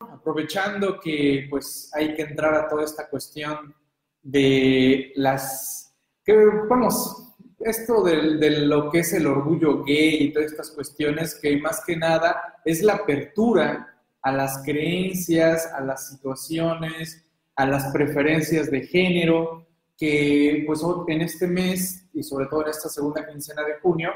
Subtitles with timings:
[0.00, 3.74] aprovechando que pues hay que entrar a toda esta cuestión
[4.22, 6.34] de las, que
[6.68, 11.56] vamos, esto de, de, lo que es el orgullo gay y todas estas cuestiones que
[11.58, 17.24] más que nada es la apertura a las creencias, a las situaciones,
[17.56, 19.66] a las preferencias de género,
[19.96, 24.10] que pues en este mes y sobre todo en esta segunda quincena de junio,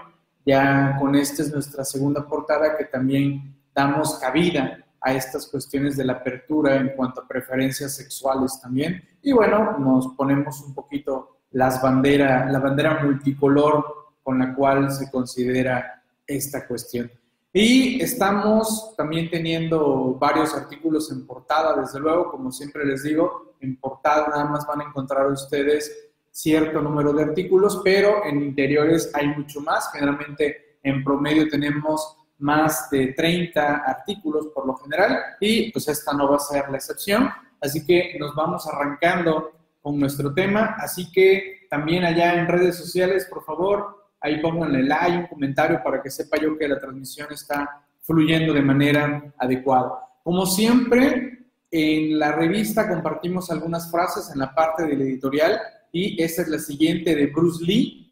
[0.45, 6.05] ya con esta es nuestra segunda portada que también damos cabida a estas cuestiones de
[6.05, 9.03] la apertura en cuanto a preferencias sexuales también.
[9.23, 13.85] Y bueno, nos ponemos un poquito las bandera, la bandera multicolor
[14.23, 17.11] con la cual se considera esta cuestión.
[17.53, 23.77] Y estamos también teniendo varios artículos en portada, desde luego, como siempre les digo, en
[23.77, 29.29] portada nada más van a encontrar ustedes cierto número de artículos, pero en interiores hay
[29.29, 29.91] mucho más.
[29.93, 36.31] Generalmente en promedio tenemos más de 30 artículos por lo general y pues esta no
[36.31, 37.29] va a ser la excepción.
[37.61, 40.77] Así que nos vamos arrancando con nuestro tema.
[40.79, 46.03] Así que también allá en redes sociales, por favor, ahí pónganle like, un comentario para
[46.03, 49.93] que sepa yo que la transmisión está fluyendo de manera adecuada.
[50.23, 55.61] Como siempre, en la revista compartimos algunas frases en la parte del editorial
[55.93, 58.08] y esta es la siguiente de Bruce Lee.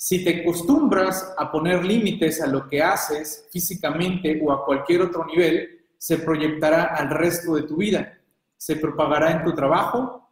[0.00, 5.26] Si te acostumbras a poner límites a lo que haces físicamente o a cualquier otro
[5.26, 8.16] nivel, se proyectará al resto de tu vida.
[8.56, 10.30] Se propagará en tu trabajo,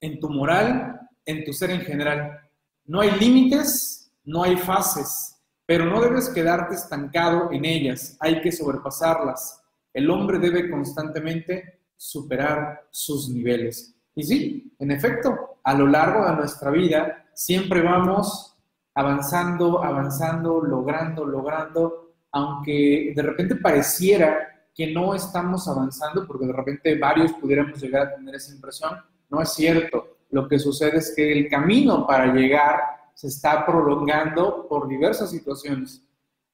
[0.00, 2.48] en tu moral, en tu ser en general.
[2.86, 8.52] No hay límites, no hay fases, pero no debes quedarte estancado en ellas, hay que
[8.52, 9.62] sobrepasarlas.
[9.92, 13.94] El hombre debe constantemente superar sus niveles.
[14.14, 18.53] Y sí, en efecto, a lo largo de nuestra vida siempre vamos
[18.94, 26.98] avanzando, avanzando, logrando, logrando, aunque de repente pareciera que no estamos avanzando, porque de repente
[26.98, 28.98] varios pudiéramos llegar a tener esa impresión,
[29.30, 30.16] no es cierto.
[30.30, 32.80] Lo que sucede es que el camino para llegar
[33.14, 36.02] se está prolongando por diversas situaciones.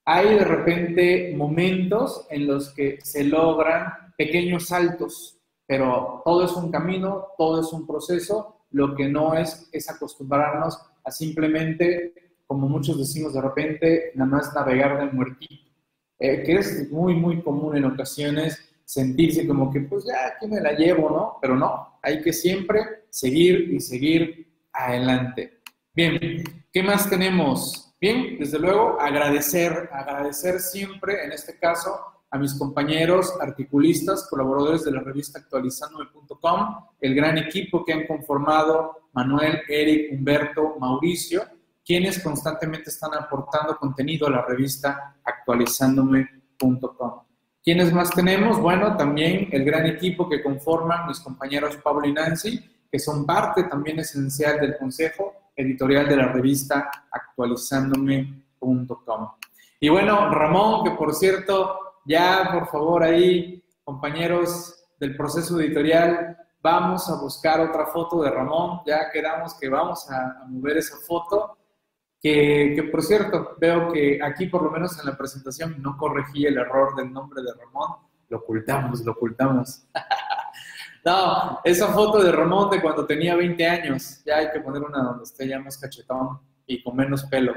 [0.04, 6.70] Hay de repente momentos en los que se logran pequeños saltos, pero todo es un
[6.70, 8.56] camino, todo es un proceso.
[8.72, 14.52] Lo que no es es acostumbrarnos a simplemente como muchos decimos de repente, nada más
[14.52, 15.70] navegar del muertito,
[16.18, 20.60] eh, que es muy, muy común en ocasiones sentirse como que, pues ya, aquí me
[20.60, 21.38] la llevo, ¿no?
[21.40, 25.60] Pero no, hay que siempre seguir y seguir adelante.
[25.94, 27.94] Bien, ¿qué más tenemos?
[28.00, 32.00] Bien, desde luego, agradecer, agradecer siempre, en este caso,
[32.32, 39.08] a mis compañeros articulistas, colaboradores de la revista actualizandome.com, el gran equipo que han conformado
[39.12, 41.44] Manuel, Eric, Humberto, Mauricio,
[41.84, 47.22] quienes constantemente están aportando contenido a la revista actualizándome.com.
[47.62, 48.58] ¿Quiénes más tenemos?
[48.58, 52.58] Bueno, también el gran equipo que conforman mis compañeros Pablo y Nancy,
[52.90, 59.28] que son parte también esencial del consejo editorial de la revista actualizándome.com.
[59.78, 67.08] Y bueno, Ramón, que por cierto, ya por favor ahí, compañeros del proceso editorial, vamos
[67.08, 71.56] a buscar otra foto de Ramón, ya quedamos que vamos a, mover esa foto
[72.20, 76.58] que, por cierto, veo que aquí por lo menos en la presentación no corregí el
[76.58, 77.98] error del nombre de Ramón,
[78.28, 79.84] lo ocultamos, lo ocultamos.
[81.04, 85.02] no, esa foto de Ramón de cuando tenía 20 años, ya hay que poner una
[85.02, 87.54] donde esté ya más cachetón y con menos pelo.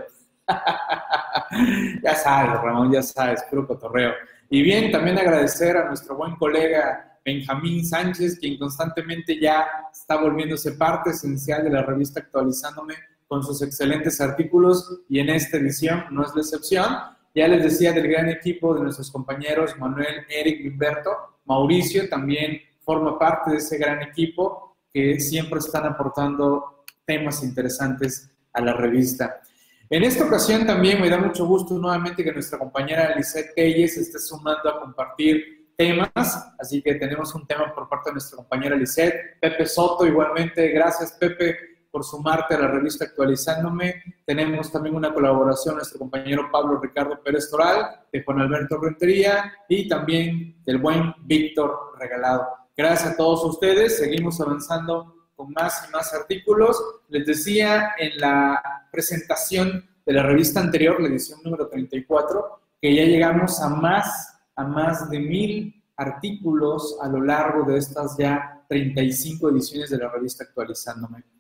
[2.04, 4.14] ya sabes, Ramón, ya sabes, puro cotorreo.
[4.50, 10.74] Y bien, también agradecer a nuestro buen colega Benjamín Sánchez, quien constantemente ya está volviéndose
[10.74, 12.96] parte esencial de la revista Actualizándome
[13.34, 16.86] con sus excelentes artículos y en esta edición no es la excepción.
[17.34, 21.10] Ya les decía del gran equipo de nuestros compañeros Manuel, Eric Humberto.
[21.46, 28.62] Mauricio también forma parte de ese gran equipo que siempre están aportando temas interesantes a
[28.62, 29.42] la revista.
[29.90, 34.20] En esta ocasión también me da mucho gusto nuevamente que nuestra compañera Lisette Telles esté
[34.20, 39.40] sumando a compartir temas, así que tenemos un tema por parte de nuestra compañera Lisette,
[39.42, 44.02] Pepe Soto igualmente, gracias Pepe por sumarte a la revista Actualizándome.
[44.26, 49.88] Tenemos también una colaboración nuestro compañero Pablo Ricardo Pérez Toral, de Juan Alberto Rentería y
[49.88, 52.48] también del buen Víctor Regalado.
[52.76, 54.00] Gracias a todos ustedes.
[54.00, 56.84] Seguimos avanzando con más y más artículos.
[57.10, 63.04] Les decía en la presentación de la revista anterior, la edición número 34, que ya
[63.04, 69.50] llegamos a más, a más de mil artículos a lo largo de estas ya 35
[69.50, 71.33] ediciones de la revista Actualizándome.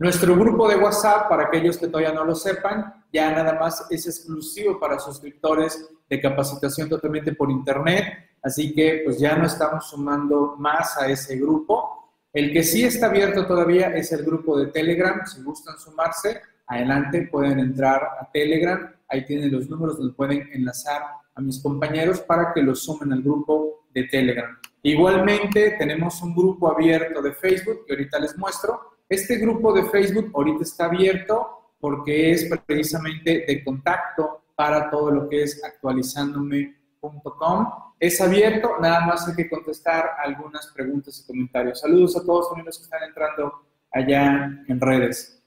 [0.00, 4.06] Nuestro grupo de WhatsApp, para aquellos que todavía no lo sepan, ya nada más es
[4.06, 8.04] exclusivo para suscriptores de capacitación totalmente por Internet.
[8.40, 12.12] así que pues ya no estamos sumando más a ese grupo.
[12.32, 17.28] El que sí está abierto todavía es el grupo de Telegram, si gustan sumarse, adelante
[17.32, 21.02] pueden entrar a Telegram, ahí tienen los números donde pueden enlazar
[21.34, 24.56] a mis compañeros para que los sumen al grupo de Telegram.
[24.82, 28.97] Igualmente tenemos un grupo abierto de Facebook que ahorita les muestro.
[29.08, 35.28] Este grupo de Facebook ahorita está abierto porque es precisamente de contacto para todo lo
[35.28, 37.66] que es actualizándome.com.
[37.98, 41.80] Es abierto, nada más hay que contestar algunas preguntas y comentarios.
[41.80, 45.42] Saludos a todos los que están entrando allá en redes.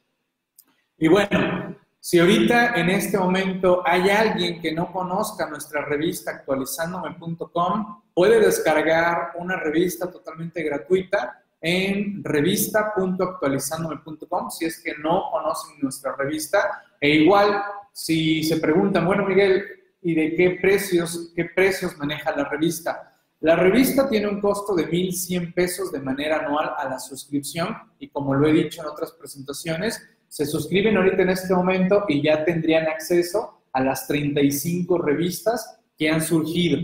[0.97, 8.01] Y bueno, si ahorita en este momento hay alguien que no conozca nuestra revista actualizándome.com,
[8.13, 16.81] puede descargar una revista totalmente gratuita en revista.actualizándome.com si es que no conocen nuestra revista.
[16.99, 17.61] E igual,
[17.93, 19.63] si se preguntan, bueno, Miguel,
[20.01, 23.19] ¿y de qué precios, qué precios maneja la revista?
[23.41, 28.09] La revista tiene un costo de 1.100 pesos de manera anual a la suscripción y
[28.09, 32.45] como lo he dicho en otras presentaciones, se suscriben ahorita en este momento y ya
[32.45, 36.79] tendrían acceso a las 35 revistas que han surgido,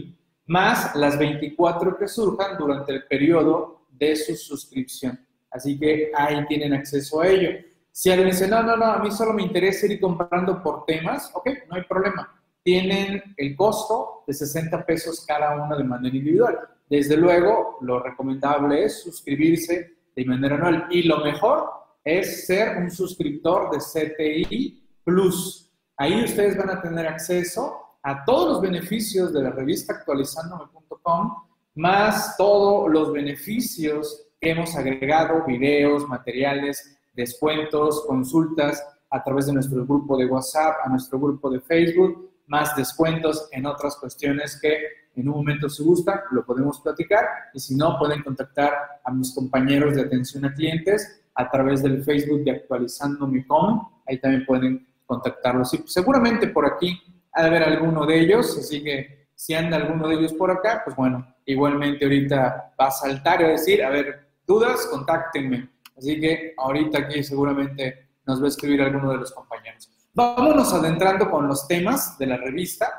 [0.47, 5.19] más las 24 que surjan durante el periodo de su suscripción.
[5.51, 7.49] Así que ahí tienen acceso a ello.
[7.91, 11.31] Si alguien dice, no, no, no, a mí solo me interesa ir comprando por temas,
[11.33, 12.31] ok, no hay problema.
[12.63, 16.59] Tienen el costo de 60 pesos cada uno de manera individual.
[16.89, 20.88] Desde luego, lo recomendable es suscribirse de manera anual.
[20.91, 21.69] Y lo mejor
[22.03, 25.71] es ser un suscriptor de CTI Plus.
[25.97, 31.46] Ahí ustedes van a tener acceso a todos los beneficios de la revista actualizándome.com,
[31.77, 39.85] más todos los beneficios que hemos agregado, videos, materiales, descuentos, consultas a través de nuestro
[39.85, 44.77] grupo de WhatsApp, a nuestro grupo de Facebook, más descuentos en otras cuestiones que
[45.15, 48.73] en un momento se gustan, lo podemos platicar y si no, pueden contactar
[49.03, 53.89] a mis compañeros de atención a clientes a través del Facebook de actualizándome.com.
[54.07, 55.73] Ahí también pueden contactarlos.
[55.73, 57.01] Y seguramente por aquí
[57.33, 60.81] ha de haber alguno de ellos, así que si anda alguno de ellos por acá,
[60.83, 65.69] pues bueno, igualmente ahorita va a saltar y a decir, a ver, dudas, contáctenme.
[65.95, 69.91] Así que ahorita aquí seguramente nos va a escribir alguno de los compañeros.
[70.15, 72.91] Vámonos adentrando con los temas de la revista.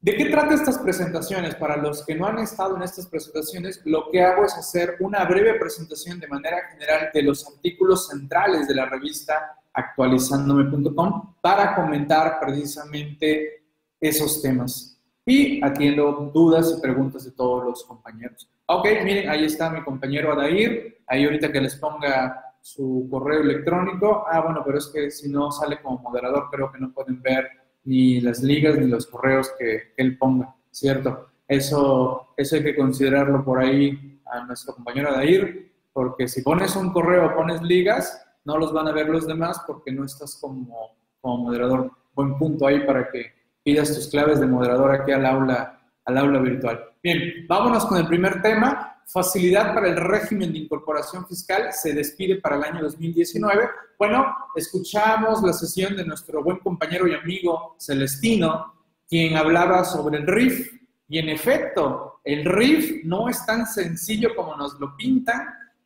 [0.00, 1.54] ¿De qué trata estas presentaciones?
[1.54, 5.24] Para los que no han estado en estas presentaciones, lo que hago es hacer una
[5.26, 12.40] breve presentación de manera general de los artículos centrales de la revista actualizándome.com para comentar
[12.40, 13.62] precisamente
[14.00, 14.99] esos temas.
[15.30, 18.50] Y atiendo dudas y preguntas de todos los compañeros.
[18.66, 21.04] Ok, miren, ahí está mi compañero Adair.
[21.06, 24.24] Ahí ahorita que les ponga su correo electrónico.
[24.28, 27.46] Ah, bueno, pero es que si no sale como moderador, creo que no pueden ver
[27.84, 31.28] ni las ligas ni los correos que, él ponga, ¿cierto?
[31.46, 36.92] Eso, eso hay que considerarlo por ahí a nuestro compañero Adair, porque si pones un
[36.92, 41.44] correo pones ligas, no los van a ver los demás porque no estás como, como
[41.44, 41.92] moderador.
[42.16, 46.40] Buen punto ahí para que pidas tus claves de moderador aquí al aula, al aula
[46.40, 46.80] virtual.
[47.02, 52.36] Bien, vámonos con el primer tema facilidad para el régimen de incorporación fiscal se despide
[52.36, 53.68] para el año 2019.
[53.98, 58.72] Bueno, escuchamos la sesión de nuestro buen compañero y amigo Celestino,
[59.08, 60.80] quien hablaba sobre el RIF.
[61.08, 65.40] Y en efecto, el RIF no es tan sencillo como nos lo pintan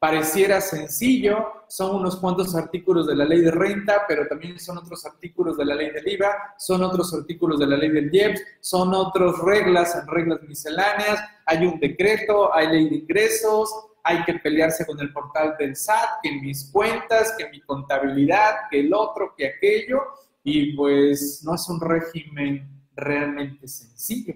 [0.04, 5.06] pareciera sencillo, son unos cuantos artículos de la ley de renta, pero también son otros
[5.06, 8.92] artículos de la ley del IVA, son otros artículos de la ley del IEPS, son
[8.92, 15.00] otras reglas reglas misceláneas, hay un decreto, hay ley de ingresos, hay que pelearse con
[15.00, 20.02] el portal del SAT, que mis cuentas, que mi contabilidad, que el otro, que aquello,
[20.42, 24.34] y pues no es un régimen realmente sencillo,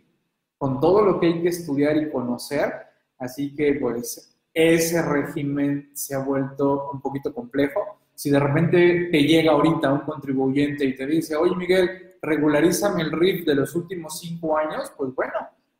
[0.56, 2.72] con todo lo que hay que estudiar y conocer,
[3.18, 8.00] así que pues ese régimen se ha vuelto un poquito complejo.
[8.14, 13.12] Si de repente te llega ahorita un contribuyente y te dice, oye Miguel, regularízame el
[13.12, 15.34] RIF de los últimos cinco años, pues bueno,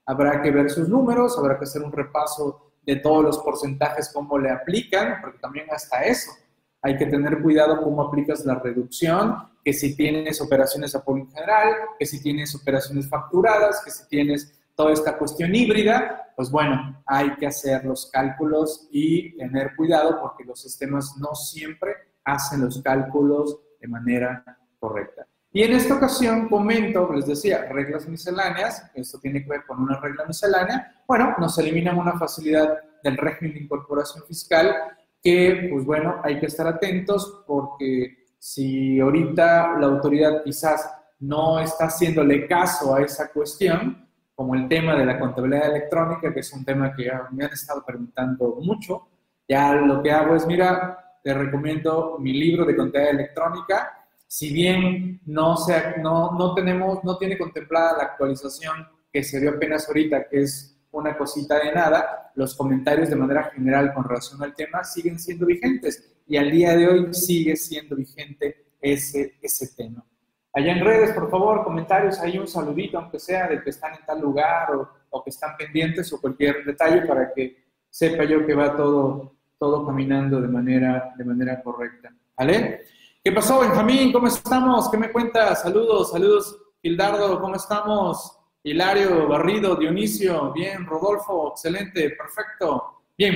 [0.06, 4.38] habrá que ver sus números, habrá que hacer un repaso de todos los porcentajes, cómo
[4.38, 6.30] le aplican, porque también hasta eso
[6.82, 11.75] hay que tener cuidado cómo aplicas la reducción, que si tienes operaciones a en general,
[11.98, 17.35] que si tienes operaciones facturadas, que si tienes toda esta cuestión híbrida, pues bueno, hay
[17.35, 23.58] que hacer los cálculos y tener cuidado porque los sistemas no siempre hacen los cálculos
[23.80, 24.44] de manera
[24.78, 25.26] correcta.
[25.52, 29.99] Y en esta ocasión comento, les decía, reglas misceláneas, esto tiene que ver con una
[29.99, 34.76] regla miscelánea, bueno, nos eliminan una facilidad del régimen de incorporación fiscal
[35.20, 41.87] que, pues bueno, hay que estar atentos porque si ahorita la autoridad quizás no está
[41.87, 44.08] haciéndole caso a esa cuestión,
[44.38, 47.85] como el tema de la contabilidad electrónica, que es un tema que me han estado
[47.85, 49.09] preguntando mucho.
[49.49, 54.07] Ya lo que hago es, mira, te recomiendo mi libro de contabilidad electrónica.
[54.28, 59.50] Si bien no, sea, no, no, tenemos, no tiene contemplada la actualización que se dio
[59.50, 64.40] apenas ahorita, que es una cosita de nada, los comentarios de manera general con relación
[64.40, 69.75] al tema siguen siendo vigentes y al día de hoy sigue siendo vigente ese, ese
[69.75, 70.04] tema.
[70.52, 74.05] Allá en redes, por favor, comentarios, hay un saludito, aunque sea de que están en
[74.07, 74.71] tal lugar
[75.11, 79.85] o, que están pendientes o cualquier detalle para que sepa yo que va todo, todo
[79.87, 82.12] caminando de manera, de manera correcta.
[82.37, 82.83] ¿Vale?
[83.23, 84.12] ¿Qué pasó, Benjamín?
[84.12, 84.90] ¿Cómo estamos?
[84.90, 85.62] ¿Qué me cuentas?
[85.62, 88.38] Saludos, saludos, Gildardo, ¿cómo estamos?
[88.62, 93.02] Hilario, Barrido, Dionisio, bien, Rodolfo, excelente, perfecto.
[93.17, 93.35] Bien,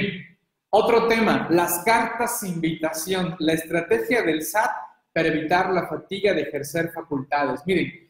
[0.71, 4.71] otro tema, las cartas invitación, la estrategia del SAT
[5.13, 7.61] para evitar la fatiga de ejercer facultades.
[7.67, 8.09] Miren,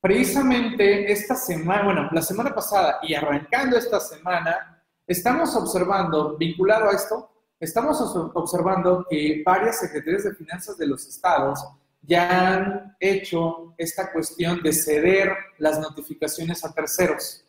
[0.00, 6.92] precisamente esta semana, bueno, la semana pasada y arrancando esta semana, estamos observando, vinculado a
[6.92, 8.00] esto, estamos
[8.34, 11.64] observando que varias secretarías de finanzas de los estados
[12.02, 17.44] ya han hecho esta cuestión de ceder las notificaciones a terceros.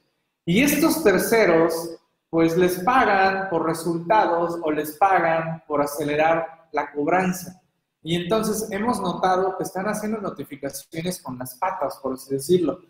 [0.46, 1.98] Y estos terceros,
[2.30, 7.63] pues les pagan por resultados o les pagan por acelerar la cobranza.
[8.04, 12.82] Y entonces hemos notado que están haciendo notificaciones con las patas, por así decirlo.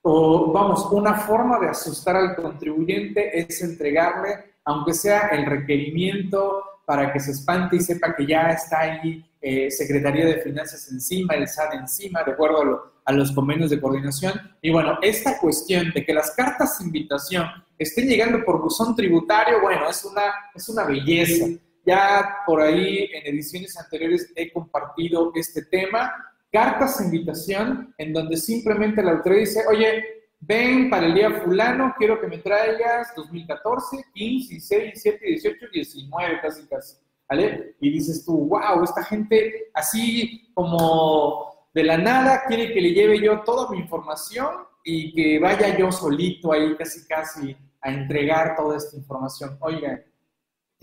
[0.00, 7.12] O vamos, una forma de asustar al contribuyente es entregarle, aunque sea el requerimiento para
[7.12, 11.48] que se espante y sepa que ya está ahí eh, Secretaría de Finanzas encima, el
[11.48, 14.34] SAT encima, de acuerdo a, a, los convenios de coordinación.
[14.60, 19.60] Y bueno, esta cuestión de que las cartas de invitación estén llegando por buzón tributario,
[19.60, 20.22] bueno, es una,
[20.54, 21.46] es una belleza.
[21.84, 26.12] Ya por ahí en ediciones anteriores he compartido este tema,
[26.50, 30.04] cartas de invitación en donde simplemente la autoridad dice, oye,
[30.40, 36.40] ven para el día fulano, quiero que me traigas 2014, 15, 16, 17, 18, 19,
[36.40, 36.96] casi casi.
[37.28, 37.76] ¿Vale?
[37.80, 43.20] Y dices tú, wow, esta gente así como de la nada quiere que le lleve
[43.20, 44.48] yo toda mi información
[44.84, 49.56] y que vaya yo solito ahí casi casi a entregar toda esta información.
[49.60, 50.04] Oigan,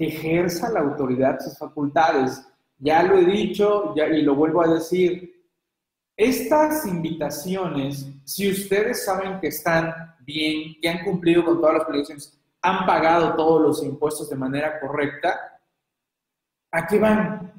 [0.07, 2.41] ejerza la autoridad sus facultades.
[2.77, 5.35] Ya lo he dicho ya, y lo vuelvo a decir.
[6.15, 12.37] Estas invitaciones, si ustedes saben que están bien, que han cumplido con todas las obligaciones,
[12.61, 15.59] han pagado todos los impuestos de manera correcta,
[16.71, 17.53] ¿a qué van?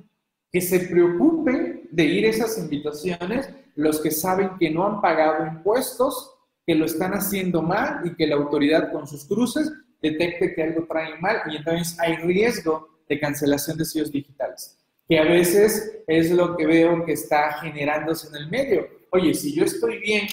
[0.52, 6.34] Que se preocupen de ir esas invitaciones los que saben que no han pagado impuestos,
[6.66, 10.86] que lo están haciendo mal y que la autoridad con sus cruces detecte que algo
[10.86, 14.78] trae mal y entonces hay riesgo de cancelación de sellos digitales,
[15.08, 18.88] que a veces es lo que veo que está generándose en el medio.
[19.10, 20.26] Oye, si yo estoy bien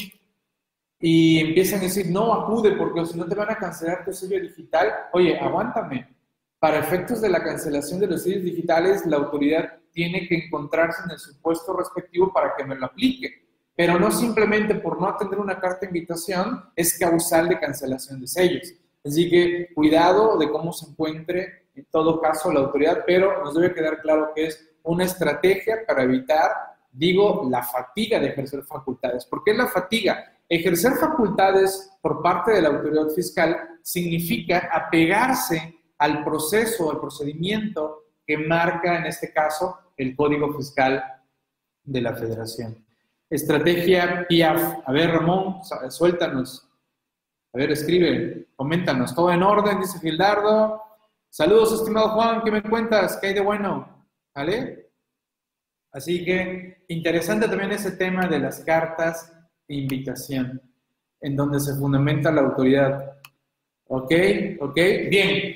[1.00, 4.40] y empiezan a decir, no, acude porque si no te van a cancelar tu sello
[4.40, 6.16] digital, oye, aguántame.
[6.60, 11.12] Para efectos de la cancelación de los sellos digitales, la autoridad tiene que encontrarse en
[11.12, 13.48] el supuesto respectivo para que me lo aplique.
[13.76, 18.28] Pero no simplemente por no atender una carta de invitación es causal de cancelación de
[18.28, 18.74] sellos.
[19.08, 23.74] Así que cuidado de cómo se encuentre en todo caso la autoridad, pero nos debe
[23.74, 26.52] quedar claro que es una estrategia para evitar,
[26.92, 29.26] digo, la fatiga de ejercer facultades.
[29.26, 30.34] ¿Por qué la fatiga?
[30.50, 38.38] Ejercer facultades por parte de la autoridad fiscal significa apegarse al proceso, al procedimiento que
[38.38, 41.02] marca en este caso el Código Fiscal
[41.84, 42.84] de la Federación.
[43.30, 44.80] Estrategia PIAF.
[44.86, 45.58] A ver, Ramón,
[45.90, 46.67] suéltanos.
[47.58, 49.16] A ver, escribe, coméntanos.
[49.16, 50.80] Todo en orden, dice Gildardo.
[51.28, 53.18] Saludos, estimado Juan, ¿qué me cuentas?
[53.18, 54.06] ¿Qué hay de bueno?
[54.36, 54.92] ¿Vale?
[55.92, 59.34] Así que interesante también ese tema de las cartas
[59.68, 60.62] de invitación,
[61.20, 63.18] en donde se fundamenta la autoridad.
[63.88, 64.14] ¿Ok?
[64.60, 64.76] ¿Ok?
[65.10, 65.56] Bien.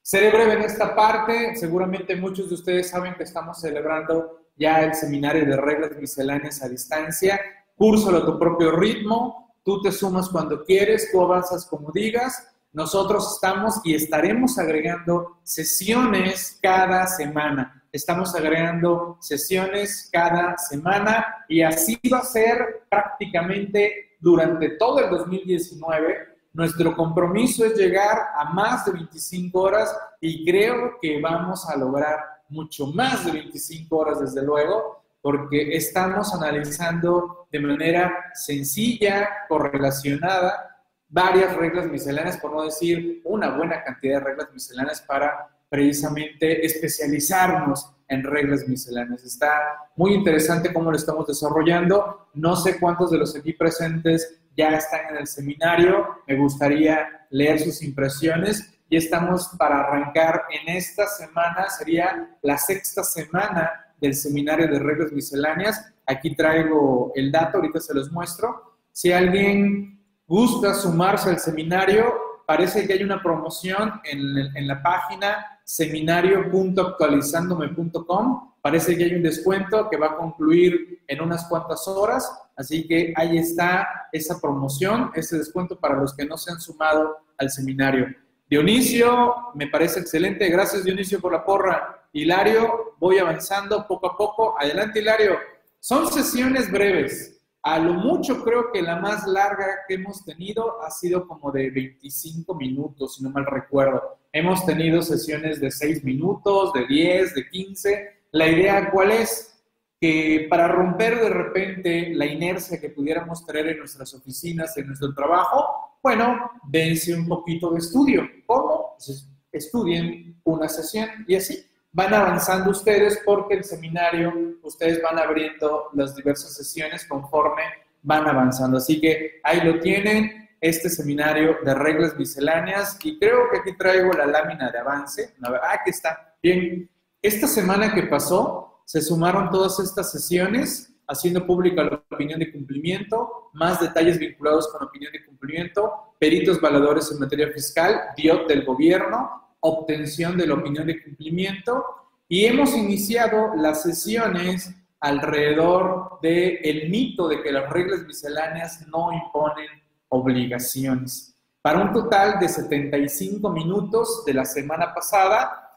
[0.00, 1.56] Seré breve en esta parte.
[1.56, 6.70] Seguramente muchos de ustedes saben que estamos celebrando ya el seminario de reglas misceláneas a
[6.70, 7.38] distancia.
[7.76, 12.46] Cúrsalo a tu propio ritmo tú te sumas cuando quieres, tú avanzas como digas.
[12.72, 17.82] Nosotros estamos y estaremos agregando sesiones cada semana.
[17.92, 26.28] Estamos agregando sesiones cada semana y así va a ser prácticamente durante todo el 2019.
[26.52, 32.18] Nuestro compromiso es llegar a más de 25 horas y creo que vamos a lograr
[32.48, 41.54] mucho más de 25 horas, desde luego, porque estamos analizando de manera sencilla, correlacionada, varias
[41.56, 48.24] reglas misceláneas, por no decir una buena cantidad de reglas misceláneas para precisamente especializarnos en
[48.24, 49.24] reglas misceláneas.
[49.24, 49.52] Está
[49.96, 52.28] muy interesante cómo lo estamos desarrollando.
[52.34, 57.60] No sé cuántos de los aquí presentes ya están en el seminario, me gustaría leer
[57.60, 64.66] sus impresiones y estamos para arrancar en esta semana, sería la sexta semana del seminario
[64.68, 65.92] de reglas misceláneas.
[66.06, 68.78] Aquí traigo el dato, ahorita se los muestro.
[68.92, 72.12] Si alguien gusta sumarse al seminario,
[72.46, 78.54] parece que hay una promoción en, la página seminario.actualizandome.com.
[78.60, 83.12] Parece que hay un descuento que va a concluir en unas cuantas horas, así que
[83.16, 88.08] ahí está esa promoción, ese descuento para los que no se han sumado al seminario.
[88.50, 90.48] Dionisio, me parece excelente.
[90.48, 91.99] Gracias, Dionisio, por la porra.
[92.12, 94.56] Hilario, voy avanzando poco a poco.
[94.58, 95.38] Adelante, Hilario.
[95.78, 97.40] Son sesiones breves.
[97.62, 101.70] A lo mucho creo que la más larga que hemos tenido ha sido como de
[101.70, 104.18] 25 minutos, si no mal recuerdo.
[104.32, 108.08] Hemos tenido sesiones de 6 minutos, de 10, de 15.
[108.32, 109.62] La idea cuál es?
[110.00, 115.14] Que para romper de repente la inercia que pudiéramos tener en nuestras oficinas, en nuestro
[115.14, 118.26] trabajo, bueno, dense un poquito de estudio.
[118.46, 118.94] ¿Cómo?
[118.96, 124.32] Pues estudien una sesión y así van avanzando ustedes porque el seminario,
[124.62, 127.62] ustedes van abriendo las diversas sesiones conforme
[128.02, 128.78] van avanzando.
[128.78, 134.12] Así que ahí lo tienen, este seminario de reglas misceláneas y creo que aquí traigo
[134.12, 135.34] la lámina de avance.
[135.42, 136.36] Ah, aquí está.
[136.42, 136.88] Bien,
[137.22, 143.50] esta semana que pasó se sumaron todas estas sesiones haciendo pública la opinión de cumplimiento,
[143.52, 149.49] más detalles vinculados con opinión de cumplimiento, peritos valadores en materia fiscal, DIOT del gobierno,
[149.60, 151.84] obtención de la opinión de cumplimiento
[152.28, 159.12] y hemos iniciado las sesiones alrededor del el mito de que las reglas misceláneas no
[159.12, 159.68] imponen
[160.08, 161.34] obligaciones.
[161.62, 165.70] Para un total de 75 minutos de la semana pasada,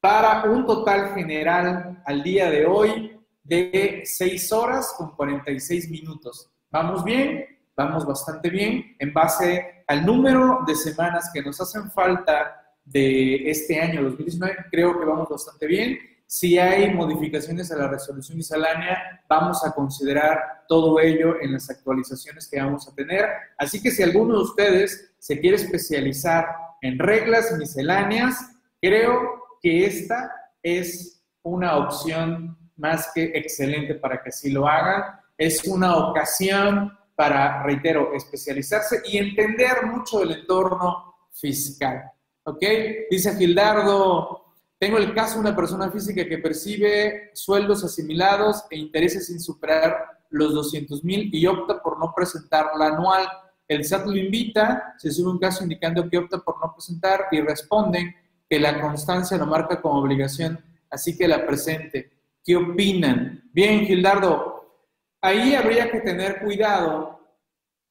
[0.00, 6.50] para un total general al día de hoy de 6 horas con 46 minutos.
[6.70, 7.44] ¿Vamos bien?
[7.76, 12.59] Vamos bastante bien en base al número de semanas que nos hacen falta
[12.90, 14.56] de este año 2019.
[14.70, 15.98] Creo que vamos bastante bien.
[16.26, 22.48] Si hay modificaciones a la resolución miscelánea, vamos a considerar todo ello en las actualizaciones
[22.48, 23.26] que vamos a tener.
[23.58, 26.46] Así que si alguno de ustedes se quiere especializar
[26.82, 28.36] en reglas misceláneas,
[28.80, 30.30] creo que esta
[30.62, 35.02] es una opción más que excelente para que así lo hagan.
[35.36, 42.04] Es una ocasión para, reitero, especializarse y entender mucho del entorno fiscal.
[42.44, 42.64] ¿Ok?
[43.10, 49.26] Dice Gildardo, tengo el caso de una persona física que percibe sueldos asimilados e intereses
[49.26, 53.28] sin superar los 200 mil y opta por no presentar la anual.
[53.68, 57.40] El SAT lo invita, se sube un caso indicando que opta por no presentar y
[57.42, 58.14] responden
[58.48, 62.10] que la constancia lo marca como obligación, así que la presente.
[62.42, 63.50] ¿Qué opinan?
[63.52, 64.86] Bien, Gildardo,
[65.20, 67.20] ahí habría que tener cuidado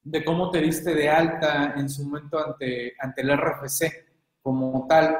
[0.02, 4.09] de cómo te diste de alta en su momento ante, ante el RFC
[4.50, 5.16] como tal,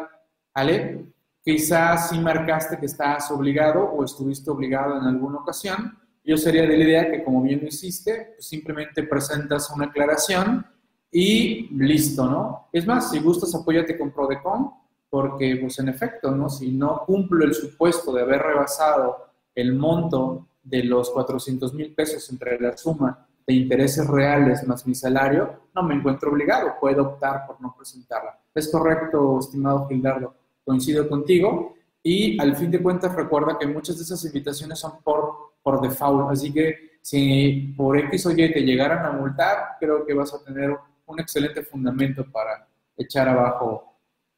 [0.56, 1.06] ¿vale?
[1.44, 5.98] Quizás sí marcaste que estás obligado o estuviste obligado en alguna ocasión.
[6.24, 10.66] Yo sería de la idea que como bien lo hiciste, pues simplemente presentas una aclaración
[11.12, 12.70] y listo, ¿no?
[12.74, 14.72] Es más, si gustas, apóyate con Prodecon
[15.12, 16.50] porque pues en efecto, ¿no?
[16.50, 22.28] Si no cumplo el supuesto de haber rebasado el monto de los 400 mil pesos
[22.32, 27.48] entre la suma de intereses reales más mi salario, no me encuentro obligado, puedo optar
[27.48, 28.40] por no presentarla.
[28.54, 34.04] Es correcto, estimado Gildardo, coincido contigo y al fin de cuentas recuerda que muchas de
[34.04, 39.04] esas invitaciones son por, por default, así que si por X o Y te llegaran
[39.04, 43.96] a multar, creo que vas a tener un excelente fundamento para echar abajo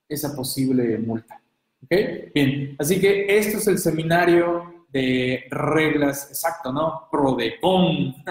[0.08, 1.38] esa posible multa.
[1.84, 1.92] ¿Ok?
[2.34, 7.10] Bien, así que esto es el seminario de reglas, exacto, ¿no?
[7.12, 8.16] Prodecon.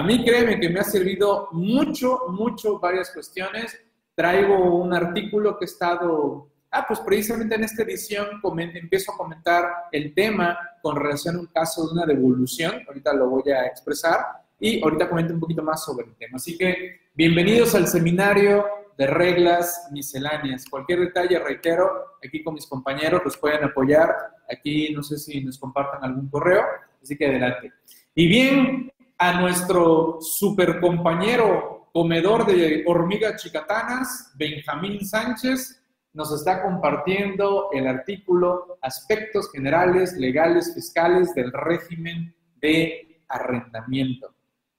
[0.00, 3.78] A mí créeme que me ha servido mucho, mucho varias cuestiones.
[4.14, 8.40] Traigo un artículo que he estado, ah, pues precisamente en esta edición
[8.72, 12.80] empiezo a comentar el tema con relación a un caso de una devolución.
[12.88, 14.20] Ahorita lo voy a expresar
[14.58, 16.36] y ahorita comento un poquito más sobre el tema.
[16.36, 18.64] Así que bienvenidos al seminario
[18.96, 20.64] de reglas misceláneas.
[20.64, 24.16] Cualquier detalle, reitero, aquí con mis compañeros los pueden apoyar.
[24.50, 26.64] Aquí no sé si nos compartan algún correo,
[27.02, 27.74] así que adelante.
[28.14, 28.90] Y bien,
[29.22, 38.78] a nuestro super compañero comedor de hormigas chicatanas, Benjamín Sánchez, nos está compartiendo el artículo
[38.80, 44.32] Aspectos Generales, Legales, Fiscales del Régimen de Arrendamiento.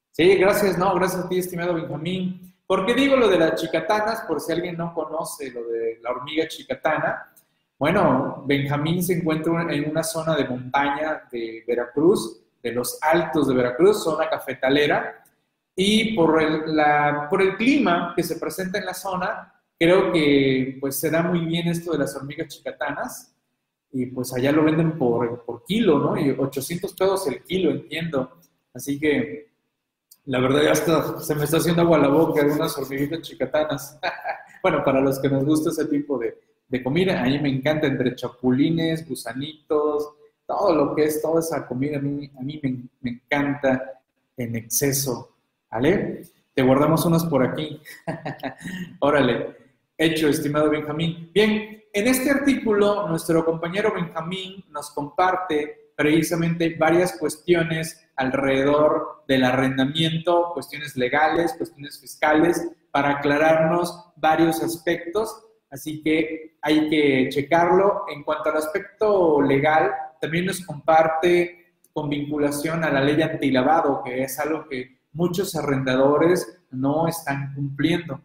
[0.10, 2.56] Sí, gracias, no, gracias a ti, estimado Benjamín.
[2.66, 4.22] ¿Por qué digo lo de las chicatanas?
[4.22, 7.32] Por si alguien no conoce lo de la hormiga chicatana.
[7.78, 13.56] Bueno, Benjamín se encuentra en una zona de montaña de Veracruz, de los altos de
[13.56, 15.24] Veracruz, zona cafetalera,
[15.76, 21.24] Y por el, clima que se presenta en la zona, creo que pues se da
[21.24, 23.34] muy bien esto de las hormigas chicatanas
[23.92, 26.18] y pues allá lo venden por, por kilo, ¿no?
[26.18, 28.38] Y 800 pesos el kilo, entiendo.
[28.74, 29.52] Así que
[30.26, 34.00] la verdad ya hasta se me está haciendo agua la boca de unas hormiguitas chicatanas.
[34.64, 37.88] bueno, para los que nos gusta ese tipo de, de comida, a mí me encanta
[37.88, 40.14] entre chapulines, gusanitos,
[40.52, 44.02] todo lo que es toda esa comida, a mí, a mí me, me encanta
[44.36, 45.36] en exceso.
[45.72, 46.24] ¿Vale?
[46.54, 47.82] Te guardamos unos por aquí.
[49.00, 49.56] Órale.
[49.98, 51.30] Hecho, estimado Benjamín.
[51.34, 60.52] Bien, en este artículo, nuestro compañero Benjamín nos comparte precisamente varias cuestiones alrededor del arrendamiento,
[60.54, 65.46] cuestiones legales, cuestiones fiscales, para aclararnos varios aspectos.
[65.70, 68.04] Así que hay que checarlo.
[68.14, 74.24] En cuanto al aspecto legal, también nos comparte con vinculación a la ley antilavado, que
[74.24, 78.22] es algo que muchos arrendadores no están cumpliendo.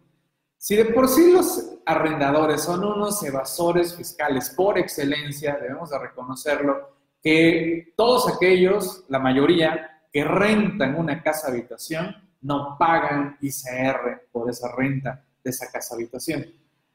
[0.57, 6.97] Si de por sí los arrendadores son unos evasores fiscales por excelencia, debemos de reconocerlo,
[7.21, 14.73] que todos aquellos, la mayoría, que rentan una casa habitación, no pagan ICR por esa
[14.75, 16.45] renta de esa casa habitación.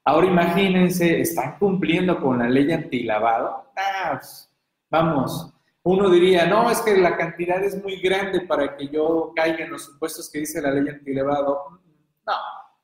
[0.04, 3.72] Ahora imagínense, están cumpliendo con la ley antilavado.
[3.76, 4.51] Ah, pues,
[4.92, 5.50] vamos,
[5.84, 9.70] uno diría, no, es que la cantidad es muy grande para que yo caiga en
[9.70, 11.80] los supuestos que dice la ley antilevado.
[12.24, 12.34] No,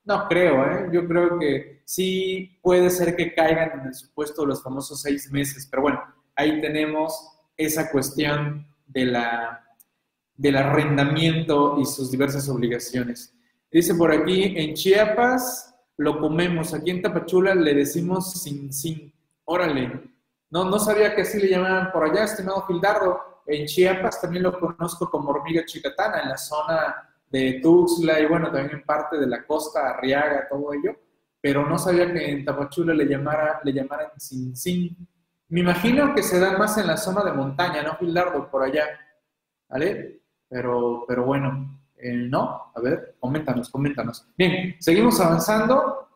[0.04, 0.88] no creo, ¿eh?
[0.90, 5.30] Yo creo que sí puede ser que caigan en el supuesto de los famosos seis
[5.30, 6.00] meses, pero bueno,
[6.34, 7.12] ahí tenemos
[7.56, 9.64] esa cuestión de la,
[10.34, 13.34] del arrendamiento y sus diversas obligaciones.
[13.70, 19.12] Dice por aquí, en Chiapas lo comemos, aquí en Tapachula le decimos sin sin.
[19.44, 20.17] Órale,
[20.50, 23.42] no, no sabía que así le llamaban por allá, estimado Gildardo.
[23.46, 28.50] En Chiapas también lo conozco como hormiga chicatana, en la zona de Tuxtla y bueno,
[28.50, 30.96] también en parte de la costa, Arriaga, todo ello,
[31.40, 34.96] pero no sabía que en Tapachula le, llamara, le llamaran sin sin.
[35.48, 38.50] Me imagino que se da más en la zona de montaña, ¿no, Gildardo?
[38.50, 38.86] Por allá,
[39.68, 40.22] ¿vale?
[40.48, 42.72] Pero, pero bueno, eh, ¿no?
[42.74, 44.26] A ver, coméntanos, coméntanos.
[44.36, 46.07] Bien, seguimos avanzando.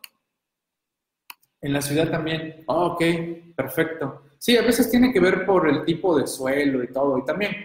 [1.63, 2.63] En la ciudad también.
[2.67, 3.03] Oh, ok,
[3.55, 4.21] perfecto.
[4.37, 7.55] Sí, a veces tiene que ver por el tipo de suelo y todo, y también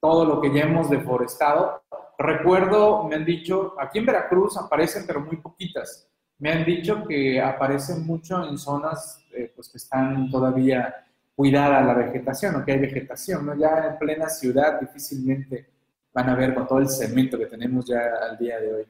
[0.00, 1.82] todo lo que ya hemos deforestado
[2.18, 6.08] recuerdo, me han dicho, aquí en Veracruz aparecen, pero muy poquitas.
[6.38, 10.94] Me han dicho que aparecen mucho en zonas eh, pues, que están todavía
[11.34, 13.54] cuidada la vegetación, o que hay vegetación, ¿no?
[13.56, 15.70] Ya en plena ciudad difícilmente
[16.12, 18.86] van a ver con todo el cemento que tenemos ya al día de hoy.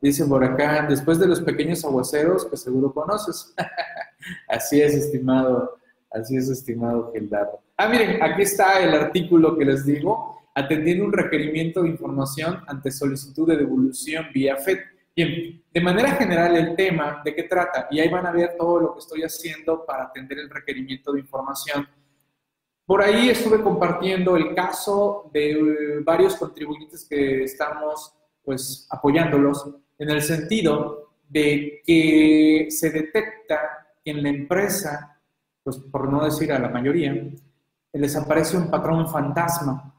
[0.00, 3.52] Dice por acá, después de los pequeños aguaceros, que seguro conoces.
[4.48, 5.78] así es, estimado,
[6.10, 7.60] así es, estimado Gildardo.
[7.76, 12.90] Ah, miren, aquí está el artículo que les digo atendiendo un requerimiento de información ante
[12.90, 14.78] solicitud de devolución vía FED.
[15.14, 17.86] Bien, de manera general el tema, ¿de qué trata?
[17.90, 21.20] Y ahí van a ver todo lo que estoy haciendo para atender el requerimiento de
[21.20, 21.88] información.
[22.84, 30.10] Por ahí estuve compartiendo el caso de eh, varios contribuyentes que estamos pues apoyándolos en
[30.10, 33.77] el sentido de que se detecta
[34.08, 35.20] en la empresa,
[35.62, 37.14] pues por no decir a la mayoría,
[37.92, 39.94] les aparece un patrón fantasma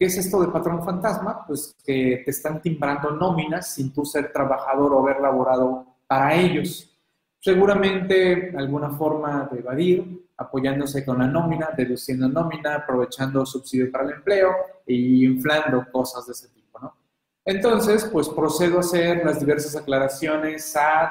[0.00, 1.44] ¿Qué es esto de patrón fantasma?
[1.46, 6.90] Pues que te están timbrando nóminas sin tú ser trabajador o haber laborado para ellos.
[7.38, 14.12] Seguramente alguna forma de evadir, apoyándose con la nómina, deduciendo nómina, aprovechando subsidio para el
[14.12, 14.52] empleo
[14.86, 16.96] e inflando cosas de ese tipo, ¿no?
[17.44, 21.10] Entonces, pues procedo a hacer las diversas aclaraciones SAT,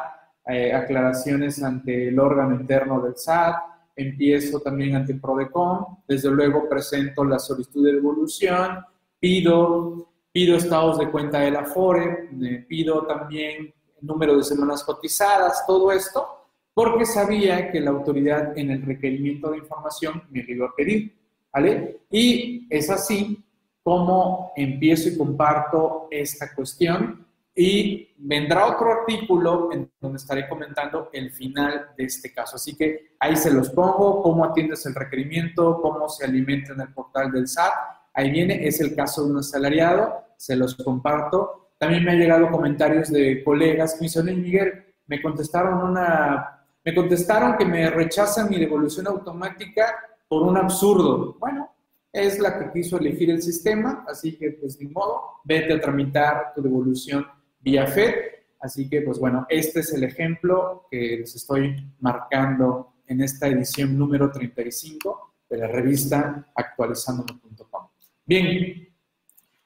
[0.49, 3.55] eh, aclaraciones ante el órgano interno del SAT,
[3.95, 8.79] empiezo también ante PRODECON, desde luego presento la solicitud de devolución,
[9.19, 12.29] pido, pido estados de cuenta de la FORE,
[12.67, 16.25] pido también número de semanas cotizadas, todo esto,
[16.73, 21.13] porque sabía que la autoridad en el requerimiento de información me iba a pedir,
[21.51, 22.01] ¿vale?
[22.09, 23.43] Y es así
[23.83, 27.25] como empiezo y comparto esta cuestión
[27.61, 32.55] y vendrá otro artículo en donde estaré comentando el final de este caso.
[32.55, 36.93] Así que ahí se los pongo, cómo atiendes el requerimiento, cómo se alimenta en el
[36.93, 37.73] portal del SAT.
[38.13, 41.73] Ahí viene, es el caso de un asalariado, se los comparto.
[41.77, 46.95] También me han llegado comentarios de colegas que me dicen, Miguel, me contestaron una, me
[46.95, 49.95] contestaron que me rechazan mi devolución automática
[50.29, 51.35] por un absurdo.
[51.37, 51.69] Bueno,
[52.13, 56.53] es la que quiso elegir el sistema, así que pues ni modo, vete a tramitar
[56.55, 57.25] tu devolución
[57.59, 58.13] vía FED.
[58.59, 63.97] Así que, pues bueno, este es el ejemplo que les estoy marcando en esta edición
[63.97, 67.87] número 35 de la revista actualizandome.com.
[68.25, 68.87] Bien,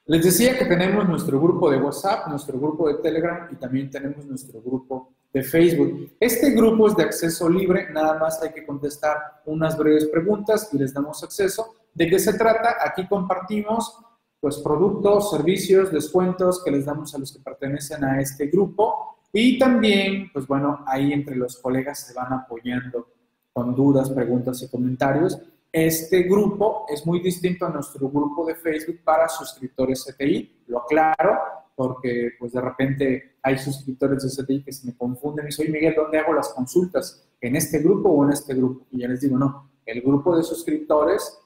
[0.06, 4.26] Les decía que tenemos nuestro grupo de WhatsApp, nuestro grupo de Telegram y también tenemos
[4.26, 6.14] nuestro grupo de Facebook.
[6.20, 10.78] Este grupo es de acceso libre, nada más hay que contestar unas breves preguntas y
[10.78, 11.74] les damos acceso.
[11.92, 12.76] ¿De qué se trata?
[12.84, 13.98] Aquí compartimos
[14.44, 19.58] pues productos, servicios, descuentos que les damos a los que pertenecen a este grupo y
[19.58, 23.08] también, pues bueno, ahí entre los colegas se van apoyando
[23.54, 25.40] con dudas, preguntas y comentarios
[25.74, 31.36] este grupo es muy distinto a nuestro grupo de Facebook para suscriptores CTI, lo aclaro,
[31.74, 35.94] porque pues de repente hay suscriptores de CTI que se me confunden y soy Miguel,
[35.96, 37.26] ¿dónde hago las consultas?
[37.40, 38.86] ¿En este grupo o en este grupo?
[38.92, 41.40] Y ya les digo, no, el grupo de suscriptores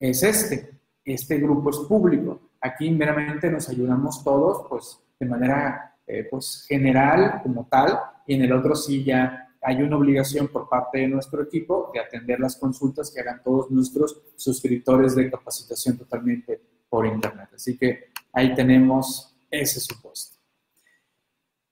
[0.00, 0.70] es este,
[1.14, 2.40] este grupo es público.
[2.60, 8.42] Aquí meramente nos ayudamos todos, pues de manera eh, pues, general como tal, y en
[8.42, 12.56] el otro sí ya hay una obligación por parte de nuestro equipo de atender las
[12.56, 17.48] consultas que hagan todos nuestros suscriptores de capacitación totalmente por Internet.
[17.54, 20.35] Así que ahí tenemos ese supuesto.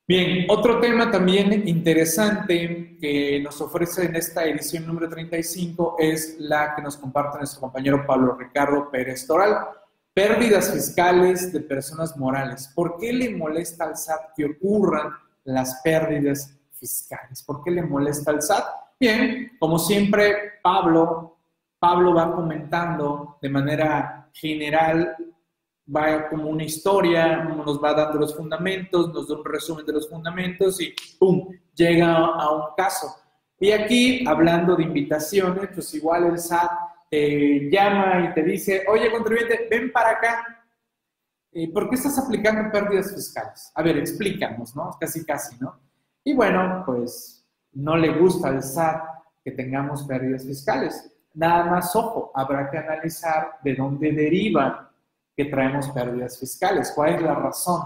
[0.07, 6.75] Bien, otro tema también interesante que nos ofrece en esta edición número 35 es la
[6.75, 9.67] que nos comparte nuestro compañero Pablo Ricardo Pérez Toral.
[10.13, 12.71] Pérdidas fiscales de personas morales.
[12.75, 15.11] ¿Por qué le molesta al SAT que ocurran
[15.45, 17.43] las pérdidas fiscales.
[17.43, 18.65] ¿Por qué le molesta al SAT?
[18.99, 21.37] Bien, como siempre, Pablo,
[21.79, 25.17] Pablo va comentando de manera general,
[25.95, 30.09] va como una historia, nos va dando los fundamentos, nos da un resumen de los
[30.09, 31.49] fundamentos y ¡pum!
[31.75, 33.15] llega a un caso.
[33.59, 36.71] Y aquí, hablando de invitaciones, pues igual el SAT
[37.11, 40.67] te llama y te dice, oye, contribuyente, ven para acá.
[41.73, 43.71] ¿Por qué estás aplicando pérdidas fiscales?
[43.75, 44.91] A ver, explícanos, ¿no?
[44.99, 45.79] Casi, casi, ¿no?
[46.25, 49.05] Y bueno, pues no le gusta al SAT
[49.45, 51.13] que tengamos pérdidas fiscales.
[51.35, 54.94] Nada más, ojo, habrá que analizar de dónde deriva
[55.37, 56.93] que traemos pérdidas fiscales.
[56.95, 57.83] ¿Cuál es la razón?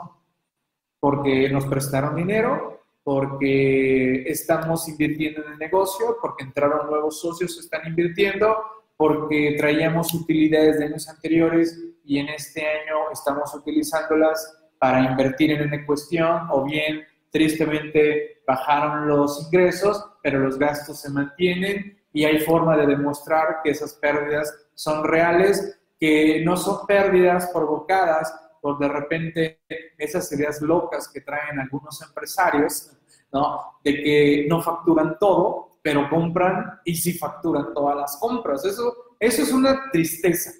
[1.00, 7.86] Porque nos prestaron dinero, porque estamos invirtiendo en el negocio, porque entraron nuevos socios, están
[7.86, 8.56] invirtiendo,
[8.96, 15.68] porque traíamos utilidades de años anteriores y en este año estamos utilizándolas para invertir en
[15.68, 22.40] una cuestión o bien Tristemente bajaron los ingresos, pero los gastos se mantienen y hay
[22.40, 28.88] forma de demostrar que esas pérdidas son reales, que no son pérdidas provocadas por de
[28.88, 29.60] repente
[29.96, 32.92] esas ideas locas que traen algunos empresarios,
[33.32, 33.78] ¿no?
[33.84, 38.64] De que no facturan todo, pero compran y sí facturan todas las compras.
[38.64, 40.52] Eso, eso es una tristeza.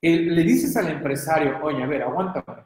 [0.00, 2.64] le dices al empresario, oye, a ver, aguántame,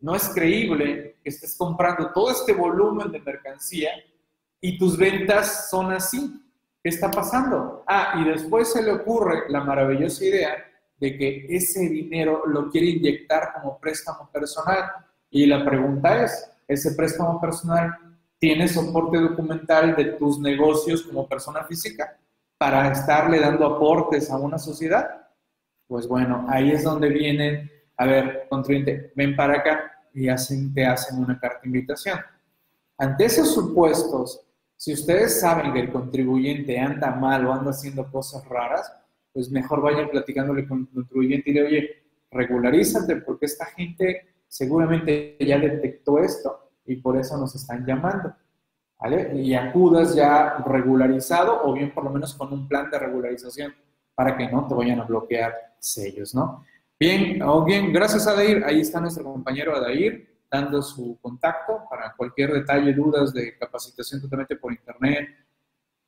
[0.00, 3.90] no es creíble que estés comprando todo este volumen de mercancía
[4.60, 6.38] y tus ventas son así.
[6.82, 7.84] ¿Qué está pasando?
[7.86, 10.71] Ah, y después se le ocurre la maravillosa idea
[11.02, 14.84] de que ese dinero lo quiere inyectar como préstamo personal.
[15.30, 17.90] Y la pregunta es, ¿ese préstamo personal
[18.38, 22.16] tiene soporte documental de tus negocios como persona física
[22.56, 25.26] para estarle dando aportes a una sociedad?
[25.88, 30.86] Pues bueno, ahí es donde vienen, a ver, contribuyente, ven para acá, y hacen, te
[30.86, 32.20] hacen una carta de invitación.
[32.96, 34.40] Ante esos supuestos,
[34.76, 39.01] si ustedes saben que el contribuyente anda mal o anda haciendo cosas raras,
[39.32, 41.90] pues mejor vayan platicándole con el contribuyente y le, oye,
[42.30, 48.34] regularízate porque esta gente seguramente ya detectó esto y por eso nos están llamando.
[48.98, 49.32] ¿Vale?
[49.34, 53.74] Y acudas ya regularizado o bien por lo menos con un plan de regularización
[54.14, 56.64] para que no te vayan a bloquear sellos, ¿no?
[57.00, 58.62] Bien, oh, bien, gracias Adair.
[58.64, 64.54] Ahí está nuestro compañero Adair dando su contacto para cualquier detalle, dudas de capacitación totalmente
[64.54, 65.30] por internet.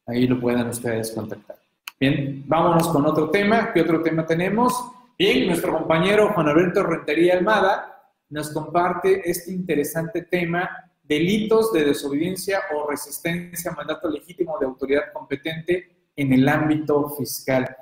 [0.06, 1.63] Ahí lo puedan ustedes contactar.
[2.00, 3.72] Bien, vámonos con otro tema.
[3.72, 4.74] ¿Qué otro tema tenemos?
[5.16, 10.68] Bien, nuestro compañero Juan Alberto Rentería Almada nos comparte este interesante tema,
[11.04, 17.76] delitos de desobediencia o resistencia a mandato legítimo de autoridad competente en el ámbito fiscal.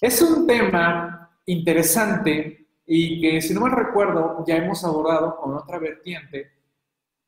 [0.00, 5.78] Es un tema interesante y que, si no me recuerdo, ya hemos abordado con otra
[5.78, 6.52] vertiente.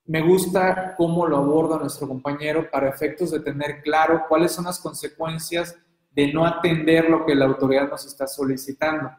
[0.06, 4.80] Me gusta cómo lo aborda nuestro compañero para efectos de tener claro cuáles son las
[4.80, 5.78] consecuencias
[6.14, 9.10] de no atender lo que la autoridad nos está solicitando,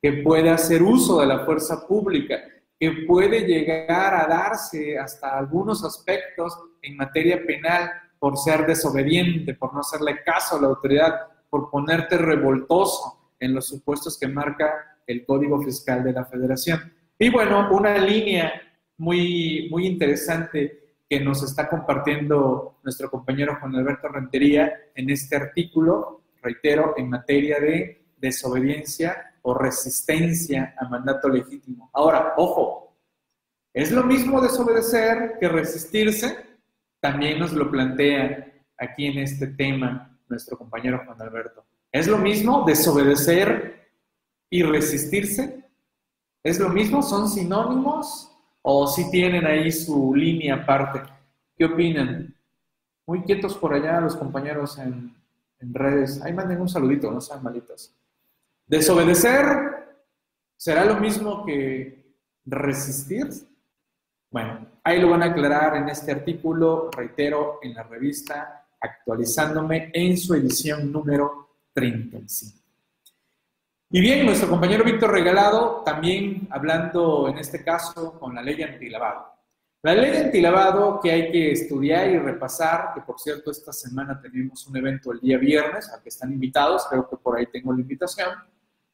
[0.00, 2.36] que puede hacer uso de la fuerza pública,
[2.78, 9.72] que puede llegar a darse hasta algunos aspectos en materia penal por ser desobediente, por
[9.74, 15.24] no hacerle caso a la autoridad, por ponerte revoltoso, en los supuestos que marca el
[15.26, 16.92] Código Fiscal de la Federación.
[17.18, 18.52] Y bueno, una línea
[18.96, 26.22] muy, muy interesante que nos está compartiendo nuestro compañero Juan Alberto Rentería en este artículo,
[26.44, 31.90] reitero, en materia de desobediencia o resistencia a mandato legítimo.
[31.92, 32.96] Ahora, ojo,
[33.72, 36.38] ¿es lo mismo desobedecer que resistirse?
[37.00, 41.64] También nos lo plantea aquí en este tema nuestro compañero Juan Alberto.
[41.92, 43.88] ¿Es lo mismo desobedecer
[44.50, 45.64] y resistirse?
[46.42, 47.02] ¿Es lo mismo?
[47.02, 48.30] ¿Son sinónimos?
[48.62, 51.02] ¿O si tienen ahí su línea aparte?
[51.56, 52.34] ¿Qué opinan?
[53.06, 55.14] Muy quietos por allá los compañeros en,
[55.72, 56.20] redes.
[56.22, 57.94] Ahí manden un saludito, no sean malitos.
[58.66, 59.46] ¿Desobedecer
[60.56, 63.28] será lo mismo que resistir?
[64.30, 70.18] Bueno, ahí lo van a aclarar en este artículo, reitero, en la revista Actualizándome en
[70.18, 72.58] su edición número 35.
[73.90, 79.33] Y bien, nuestro compañero Víctor Regalado, también hablando en este caso con la ley antilavado.
[79.84, 84.66] La ley antilavado que hay que estudiar y repasar, que por cierto esta semana tenemos
[84.66, 87.82] un evento el día viernes, al que están invitados, creo que por ahí tengo la
[87.82, 88.30] invitación.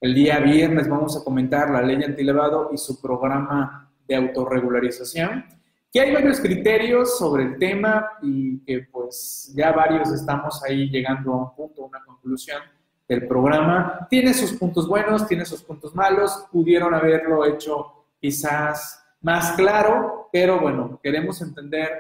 [0.01, 5.45] El día viernes vamos a comentar la ley antilavado y su programa de autorregularización,
[5.93, 11.33] que hay varios criterios sobre el tema y que pues ya varios estamos ahí llegando
[11.35, 12.63] a un punto, una conclusión
[13.09, 14.09] del programa.
[14.11, 20.61] Tiene sus puntos buenos, tiene sus puntos malos, pudieron haberlo hecho quizás más claro, pero
[20.61, 21.91] bueno, queremos entender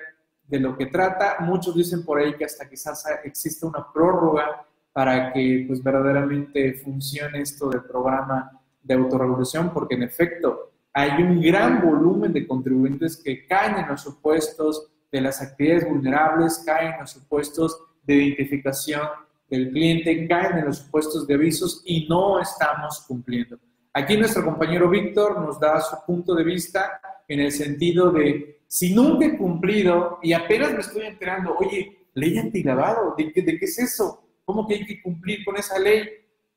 [0.46, 1.36] de lo que trata.
[1.40, 7.40] Muchos dicen por ahí que hasta quizás existe una prórroga para que pues verdaderamente funcione
[7.40, 13.46] esto del programa de autorregulación, porque en efecto hay un gran volumen de contribuyentes que
[13.46, 19.02] caen en los supuestos de las actividades vulnerables, caen en los supuestos de identificación
[19.48, 23.58] del cliente, caen en los supuestos de avisos y no estamos cumpliendo.
[23.92, 28.92] Aquí nuestro compañero Víctor nos da su punto de vista en el sentido de, si
[28.92, 33.66] nunca he cumplido y apenas me estoy enterando, oye, ley antilavado, ¿de qué, ¿de qué
[33.66, 34.24] es eso?
[34.44, 36.08] ¿Cómo que hay que cumplir con esa ley?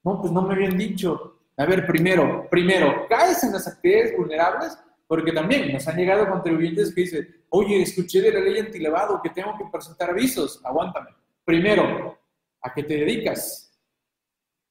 [0.03, 1.37] No, pues no me habían dicho.
[1.57, 4.75] A ver, primero, primero, ¿caes en las actividades vulnerables?
[5.07, 9.29] Porque también nos han llegado contribuyentes que dicen, oye, escuché de la ley antilavado que
[9.29, 11.11] tengo que presentar avisos, aguántame.
[11.45, 12.17] Primero,
[12.63, 13.71] ¿a qué te dedicas?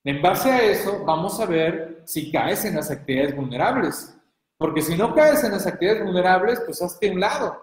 [0.02, 4.18] En base a eso, vamos a ver si caes en las actividades vulnerables.
[4.62, 7.60] Porque si no caes en las actividades vulnerables, pues hazte un lado.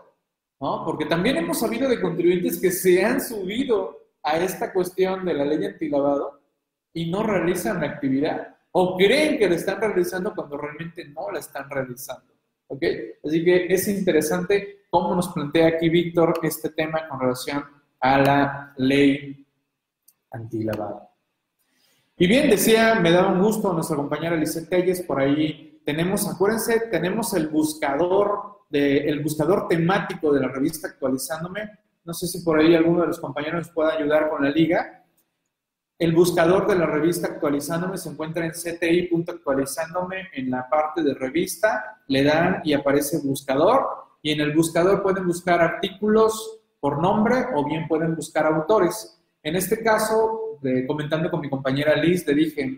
[0.59, 0.83] ¿no?
[0.83, 5.45] Porque también hemos sabido de contribuyentes que se han subido a esta cuestión de la
[5.45, 6.41] ley antilavado
[6.91, 8.53] y no realizan la actividad.
[8.73, 12.33] O creen que la están realizando cuando realmente no la están realizando.
[12.67, 12.83] ¿Ok?
[13.23, 17.63] Así que es interesante cómo nos plantea aquí Víctor este tema con relación
[18.01, 19.47] a la ley
[20.31, 21.07] antilavado.
[22.17, 24.37] Y bien, decía, me da un gusto nuestra compañera
[24.69, 30.87] Telles, por ahí tenemos, acuérdense, tenemos el buscador, de, el buscador temático de la revista
[30.87, 31.67] Actualizándome.
[32.05, 35.03] No sé si por ahí alguno de los compañeros pueda ayudar con la liga.
[35.97, 42.03] El buscador de la revista Actualizándome se encuentra en cti.actualizándome en la parte de revista,
[42.05, 43.87] le dan y aparece buscador
[44.21, 49.19] y en el buscador pueden buscar artículos por nombre o bien pueden buscar autores.
[49.41, 52.77] En este caso, comentando con mi compañera Liz, le dije,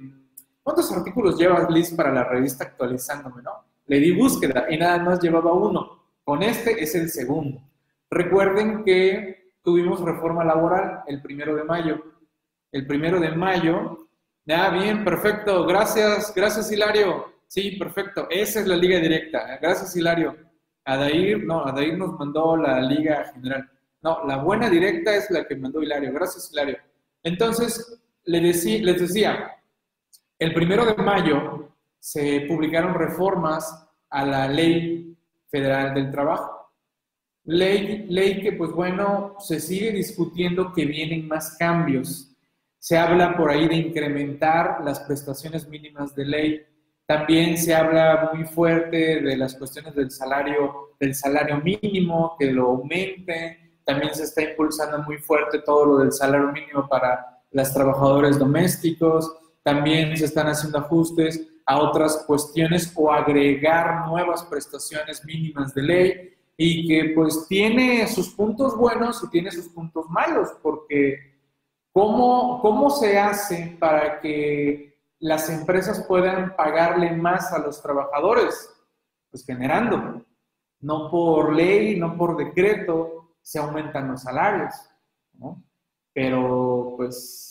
[0.64, 3.42] ¿cuántos artículos llevas Liz para la revista actualizándome?
[3.42, 3.52] ¿no?
[3.88, 6.00] Le di búsqueda y nada más llevaba uno.
[6.24, 7.62] Con este es el segundo.
[8.10, 12.02] Recuerden que tuvimos reforma laboral el primero de mayo.
[12.72, 14.08] El primero de mayo.
[14.50, 15.66] Ah, bien, perfecto.
[15.66, 17.26] Gracias, gracias Hilario.
[17.48, 18.28] Sí, perfecto.
[18.30, 19.58] Esa es la liga directa.
[19.62, 20.36] Gracias Hilario.
[20.86, 23.70] Adair, no, Adair nos mandó la liga general.
[24.02, 26.12] No, la buena directa es la que mandó Hilario.
[26.12, 26.78] Gracias, Hilario.
[27.24, 29.52] Entonces, les decía,
[30.42, 35.16] el primero de mayo se publicaron reformas a la Ley
[35.52, 36.72] Federal del Trabajo.
[37.44, 42.36] Ley, ley que, pues bueno, se sigue discutiendo que vienen más cambios.
[42.80, 46.62] Se habla por ahí de incrementar las prestaciones mínimas de ley.
[47.06, 52.70] También se habla muy fuerte de las cuestiones del salario, del salario mínimo, que lo
[52.70, 58.40] aumente también se está impulsando muy fuerte todo lo del salario mínimo para las trabajadores
[58.40, 59.38] domésticos.
[59.64, 66.38] También se están haciendo ajustes a otras cuestiones o agregar nuevas prestaciones mínimas de ley
[66.58, 71.38] y que pues tiene sus puntos buenos y tiene sus puntos malos, porque
[71.92, 78.70] ¿cómo, cómo se hace para que las empresas puedan pagarle más a los trabajadores?
[79.30, 80.26] Pues generando,
[80.82, 84.74] no por ley, no por decreto, se aumentan los salarios,
[85.34, 85.64] ¿no?
[86.14, 87.51] Pero pues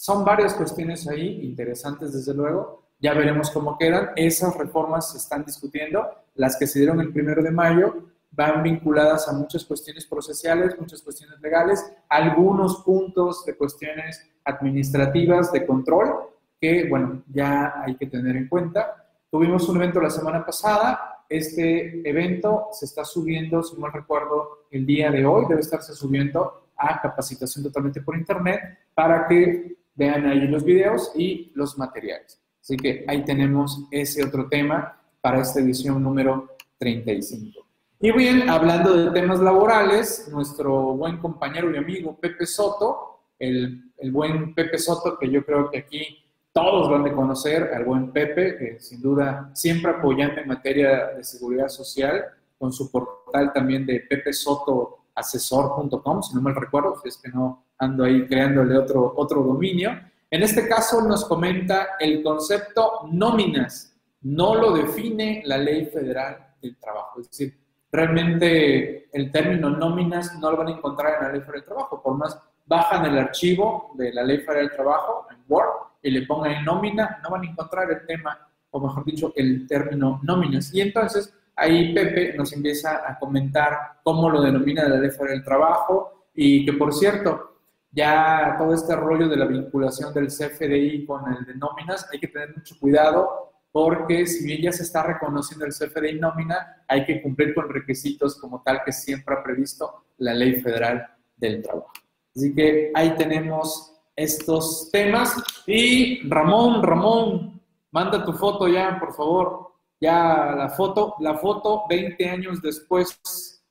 [0.00, 2.86] son varias cuestiones ahí interesantes desde luego.
[3.00, 4.12] Ya veremos cómo quedan.
[4.16, 6.08] Esas reformas se están discutiendo.
[6.36, 11.02] Las que se dieron el primero de mayo van vinculadas a muchas cuestiones procesales, muchas
[11.02, 16.14] cuestiones legales, algunos puntos de cuestiones administrativas de control
[16.58, 19.06] que, bueno, ya hay que tener en cuenta.
[19.30, 24.86] Tuvimos un evento la semana pasada, este evento se está subiendo, si mal recuerdo, el
[24.86, 28.60] día de hoy, debe estarse subiendo a capacitación totalmente por internet
[28.94, 32.40] para que vean ahí los videos y los materiales.
[32.58, 37.66] Así que ahí tenemos ese otro tema para esta edición número 35.
[38.00, 44.10] Y bien, hablando de temas laborales, nuestro buen compañero y amigo Pepe Soto, el, el
[44.10, 48.56] buen Pepe Soto, que yo creo que aquí todos van a conocer, al buen Pepe,
[48.56, 52.24] que sin duda siempre apoyando en materia de seguridad social,
[52.58, 58.04] con su portal también de pepesotoasesor.com, si no me recuerdo, si es que no ando
[58.04, 59.98] ahí creándole otro, otro dominio.
[60.30, 66.76] En este caso nos comenta el concepto nóminas, no lo define la ley federal del
[66.78, 67.58] trabajo, es decir,
[67.90, 72.02] realmente el término nóminas no lo van a encontrar en la ley federal del trabajo,
[72.02, 76.22] por más bajan el archivo de la ley federal del trabajo en Word y le
[76.22, 78.38] pongan nómina, no van a encontrar el tema,
[78.70, 80.72] o mejor dicho, el término nóminas.
[80.72, 85.44] Y entonces ahí Pepe nos empieza a comentar cómo lo denomina la ley federal del
[85.44, 87.49] trabajo y que por cierto,
[87.90, 92.28] ya todo este rollo de la vinculación del CFDI con el de nóminas, hay que
[92.28, 97.22] tener mucho cuidado porque si bien ya se está reconociendo el CFDI nómina, hay que
[97.22, 101.92] cumplir con requisitos como tal que siempre ha previsto la Ley Federal del Trabajo.
[102.34, 105.34] Así que ahí tenemos estos temas.
[105.66, 107.60] Y Ramón, Ramón,
[107.92, 109.70] manda tu foto ya, por favor.
[110.00, 113.62] Ya la foto, la foto 20 años después,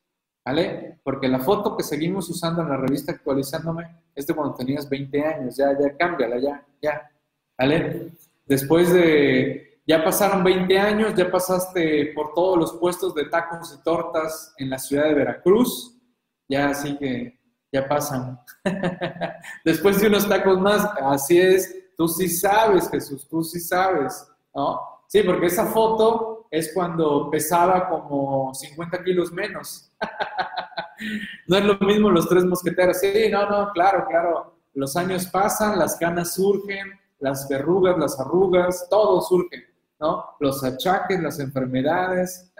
[0.45, 0.99] ¿vale?
[1.03, 5.24] Porque la foto que seguimos usando en la revista actualizándome es de cuando tenías 20
[5.24, 7.09] años, ya, ya, cámbiala, ya, ya,
[7.57, 8.11] ¿vale?
[8.45, 13.84] Después de, ya pasaron 20 años, ya pasaste por todos los puestos de tacos y
[13.84, 15.97] tortas en la ciudad de Veracruz,
[16.47, 17.39] ya así que
[17.72, 18.39] ya pasan.
[19.65, 24.80] Después de unos tacos más, así es, tú sí sabes, Jesús, tú sí sabes, ¿no?
[25.07, 29.91] Sí, porque esa foto es cuando pesaba como 50 kilos menos.
[31.47, 33.00] no es lo mismo los tres mosqueteros.
[33.00, 34.60] Sí, no, no, claro, claro.
[34.74, 39.68] Los años pasan, las canas surgen, las verrugas, las arrugas, todo surge,
[40.00, 40.26] ¿no?
[40.39, 42.52] Los achaques, las enfermedades.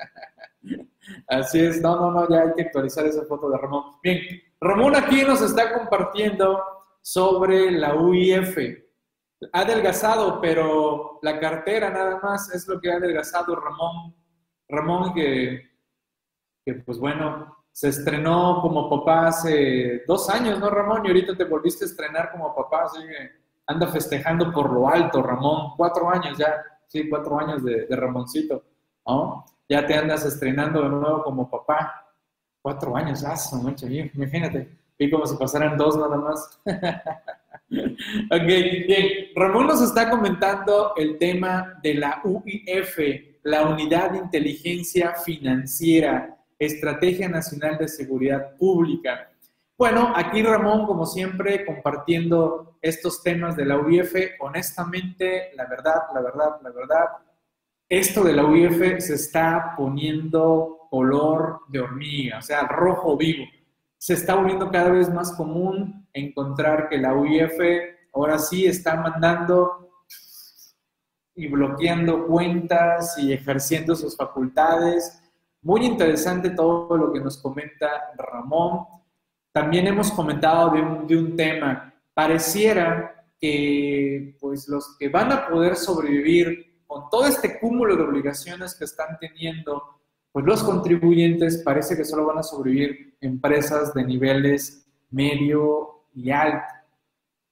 [1.28, 3.96] Así es, no, no, no, ya hay que actualizar esa foto de Ramón.
[4.04, 4.20] Bien,
[4.62, 6.62] Ramón aquí nos está compartiendo
[7.02, 8.58] sobre la UIF.
[9.54, 14.14] Ha adelgazado, pero la cartera nada más es lo que ha adelgazado Ramón.
[14.68, 15.70] Ramón que,
[16.66, 21.06] que pues bueno, se estrenó como papá hace dos años, ¿no, Ramón?
[21.06, 23.32] Y ahorita te volviste a estrenar como papá, así que
[23.68, 25.74] anda festejando por lo alto, Ramón.
[25.78, 28.64] Cuatro años ya, sí, cuatro años de, Ramoncito,
[29.06, 29.46] ¿no?
[29.70, 32.06] Ya te andas estrenando de nuevo como papá.
[32.62, 33.36] Cuatro años, ah,
[34.14, 34.78] imagínate.
[34.98, 36.60] Vi como si pasaran dos nada más.
[37.72, 38.45] ok,
[38.88, 39.30] bien.
[39.36, 42.97] Ramón nos está comentando el tema de la UIF,
[43.43, 49.32] la Unidad de Inteligencia Financiera, Estrategia Nacional de Seguridad Pública.
[49.78, 56.22] Bueno, aquí Ramón, como siempre, compartiendo estos temas de la UIF, honestamente, la verdad, la
[56.22, 57.05] verdad, la verdad,
[57.88, 63.45] esto de la UIF se está poniendo color de hormiga, o sea, rojo vivo.
[64.00, 67.52] Se está volviendo cada vez más común encontrar que la UIF
[68.14, 69.91] ahora sí está mandando
[71.36, 75.22] y bloqueando cuentas y ejerciendo sus facultades.
[75.62, 78.86] Muy interesante todo lo que nos comenta Ramón.
[79.52, 81.93] También hemos comentado de un, de un tema.
[82.14, 88.76] Pareciera que pues los que van a poder sobrevivir con todo este cúmulo de obligaciones
[88.76, 89.99] que están teniendo,
[90.32, 96.68] pues los contribuyentes parece que solo van a sobrevivir empresas de niveles medio y alto.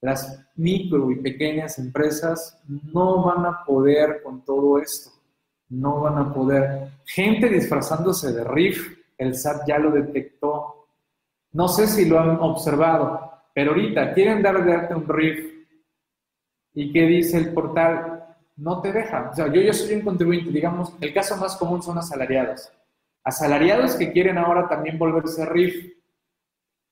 [0.01, 5.11] Las micro y pequeñas empresas no van a poder con todo esto.
[5.69, 6.89] No van a poder.
[7.05, 10.87] Gente disfrazándose de RIF, el SAT ya lo detectó.
[11.53, 15.51] No sé si lo han observado, pero ahorita quieren dar de arte un RIF.
[16.75, 18.16] ¿Y qué dice el portal?
[18.57, 19.29] No te deja.
[19.31, 22.71] O sea, yo, yo soy un contribuyente, digamos, el caso más común son asalariados.
[23.23, 25.93] Asalariados que quieren ahora también volverse RIF,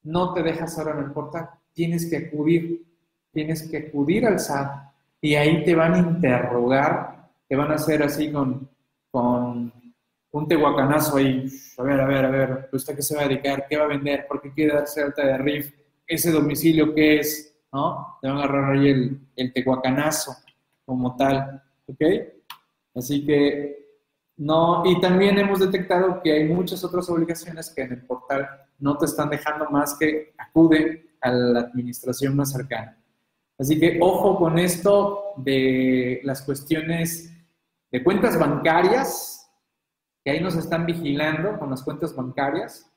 [0.04, 1.50] no te dejas ahora en el portal.
[1.74, 2.86] Tienes que acudir,
[3.32, 4.72] tienes que acudir al SAT
[5.20, 8.70] y ahí te van a interrogar, te van a hacer así con,
[9.10, 9.74] con
[10.32, 11.48] un tehuacanazo ahí.
[11.78, 13.66] A ver, a ver, a ver, ¿usted qué se va a dedicar?
[13.68, 14.28] ¿Qué va a vender?
[14.28, 15.74] ¿Por qué quiere darse alta de RIF?
[16.06, 17.58] ¿Ese domicilio qué es?
[17.74, 18.20] ¿No?
[18.22, 20.45] Te van a agarrar ahí el, el tehuacanazo
[20.86, 22.02] como tal, ¿ok?
[22.96, 23.86] Así que
[24.38, 28.48] no, y también hemos detectado que hay muchas otras obligaciones que en el portal
[28.80, 32.98] no te están dejando más que acude a la administración más cercana.
[33.58, 37.32] Así que ojo con esto de las cuestiones
[37.92, 39.50] de cuentas bancarias,
[40.24, 42.92] que ahí nos están vigilando con las cuentas bancarias.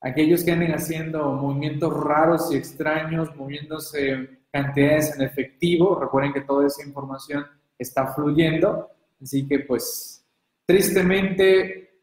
[0.00, 6.66] Aquellos que anden haciendo movimientos raros y extraños, moviéndose cantidades en efectivo, recuerden que toda
[6.66, 7.46] esa información
[7.78, 8.90] está fluyendo.
[9.22, 10.24] Así que pues
[10.66, 12.02] tristemente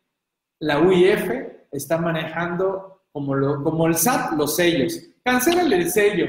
[0.59, 1.29] la UIF
[1.71, 4.99] está manejando como, lo, como el SAT los sellos.
[5.23, 6.27] Cancélale el sello,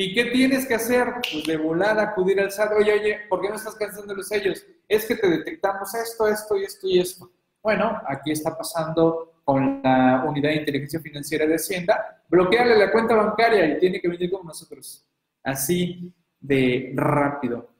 [0.00, 1.08] ¿Y qué tienes que hacer?
[1.32, 2.70] Pues de volada acudir al SAT.
[2.78, 4.64] Oye, oye, ¿por qué no estás cancelando los sellos?
[4.86, 7.32] Es que te detectamos esto, esto y esto y esto.
[7.60, 12.22] Bueno, aquí está pasando con la Unidad de Inteligencia Financiera de Hacienda.
[12.28, 15.07] Bloqueale la cuenta bancaria y tiene que venir con nosotros.
[15.42, 17.70] Así de rápido.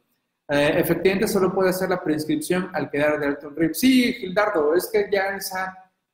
[0.48, 3.72] Eh, efectivamente, solo puede hacer la prescripción al quedar de alto en RIF.
[3.74, 5.38] Sí, Gildardo, es que ya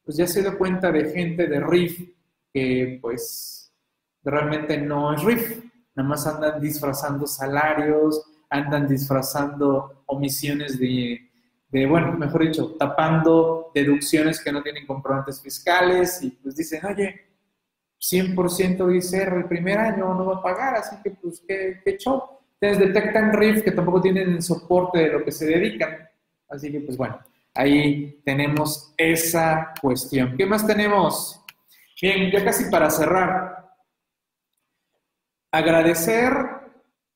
[0.05, 2.11] pues ya se dio cuenta de gente de RIF
[2.53, 3.73] que pues
[4.23, 5.65] realmente no es RIF
[5.95, 11.31] nada más andan disfrazando salarios, andan disfrazando omisiones de,
[11.89, 17.34] bueno, mejor dicho, tapando deducciones que no tienen comprobantes fiscales y pues dicen, oye,
[18.13, 22.23] 100% ICR el primer año no va a pagar, así que pues qué, qué show.
[22.61, 26.09] Entonces detectan RIF que tampoco tienen el soporte de lo que se dedican.
[26.49, 27.19] Así que pues bueno,
[27.55, 30.37] ahí tenemos esa cuestión.
[30.37, 31.41] ¿Qué más tenemos?
[32.01, 33.65] Bien, ya casi para cerrar,
[35.55, 36.33] Agradecer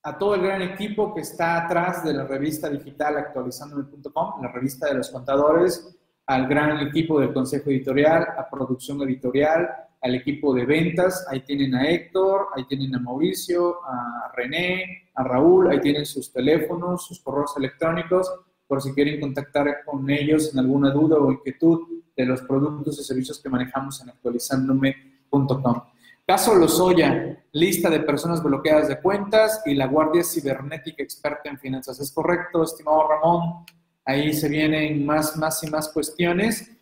[0.04, 4.86] a todo el gran equipo que está atrás de la revista digital actualizandome.com, la revista
[4.86, 9.68] de los contadores, al gran equipo del consejo editorial, a producción editorial,
[10.00, 15.24] al equipo de ventas, ahí tienen a Héctor, ahí tienen a Mauricio, a René, a
[15.24, 18.32] Raúl, ahí tienen sus teléfonos, sus correos electrónicos,
[18.66, 21.80] por si quieren contactar con ellos en alguna duda o inquietud
[22.16, 25.82] de los productos y servicios que manejamos en actualizandome.com.
[26.26, 31.98] Caso Lozoya, lista de personas bloqueadas de cuentas y la Guardia Cibernética experta en finanzas.
[32.00, 33.64] ¿Es correcto, estimado Ramón?
[34.04, 36.77] Ahí se vienen más, más y más cuestiones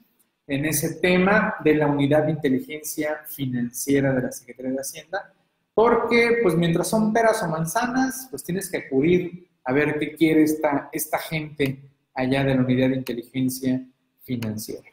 [0.46, 5.34] en ese tema de la unidad de inteligencia financiera de la Secretaría de Hacienda,
[5.74, 10.44] porque pues mientras son peras o manzanas, pues tienes que acudir a ver qué quiere
[10.44, 11.82] esta, esta gente
[12.14, 13.84] allá de la unidad de inteligencia
[14.22, 14.88] financiera.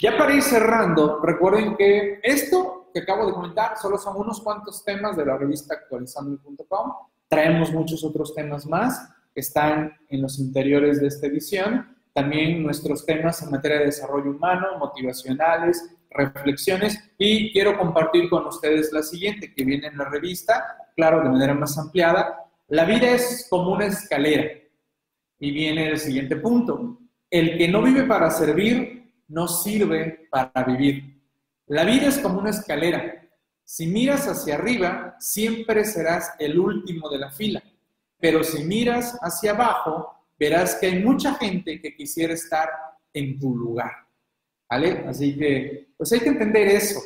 [0.00, 4.84] Ya para ir cerrando, recuerden que esto que acabo de comentar solo son unos cuantos
[4.84, 6.92] temas de la revista actualizando.com.
[7.28, 11.96] Traemos muchos otros temas más que están en los interiores de esta edición.
[12.18, 18.92] También nuestros temas en materia de desarrollo humano, motivacionales, reflexiones y quiero compartir con ustedes
[18.92, 22.44] la siguiente que viene en la revista, claro, de manera más ampliada.
[22.66, 24.50] La vida es como una escalera
[25.38, 26.98] y viene el siguiente punto.
[27.30, 31.22] El que no vive para servir, no sirve para vivir.
[31.68, 33.28] La vida es como una escalera.
[33.62, 37.62] Si miras hacia arriba, siempre serás el último de la fila.
[38.18, 42.68] Pero si miras hacia abajo, verás que hay mucha gente que quisiera estar
[43.12, 43.92] en tu lugar.
[44.70, 45.04] ¿Vale?
[45.06, 47.00] Así que, pues hay que entender eso.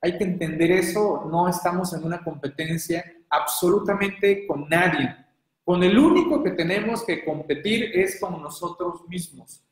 [0.00, 1.26] Hay que entender eso.
[1.30, 5.16] No estamos en una competencia absolutamente con nadie.
[5.64, 9.62] Con el único que tenemos que competir es con nosotros mismos.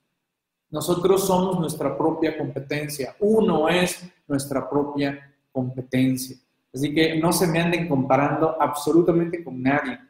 [0.70, 3.14] Nosotros somos nuestra propia competencia.
[3.20, 6.36] Uno es nuestra propia competencia.
[6.74, 10.00] Así que no se me anden comparando absolutamente con nadie.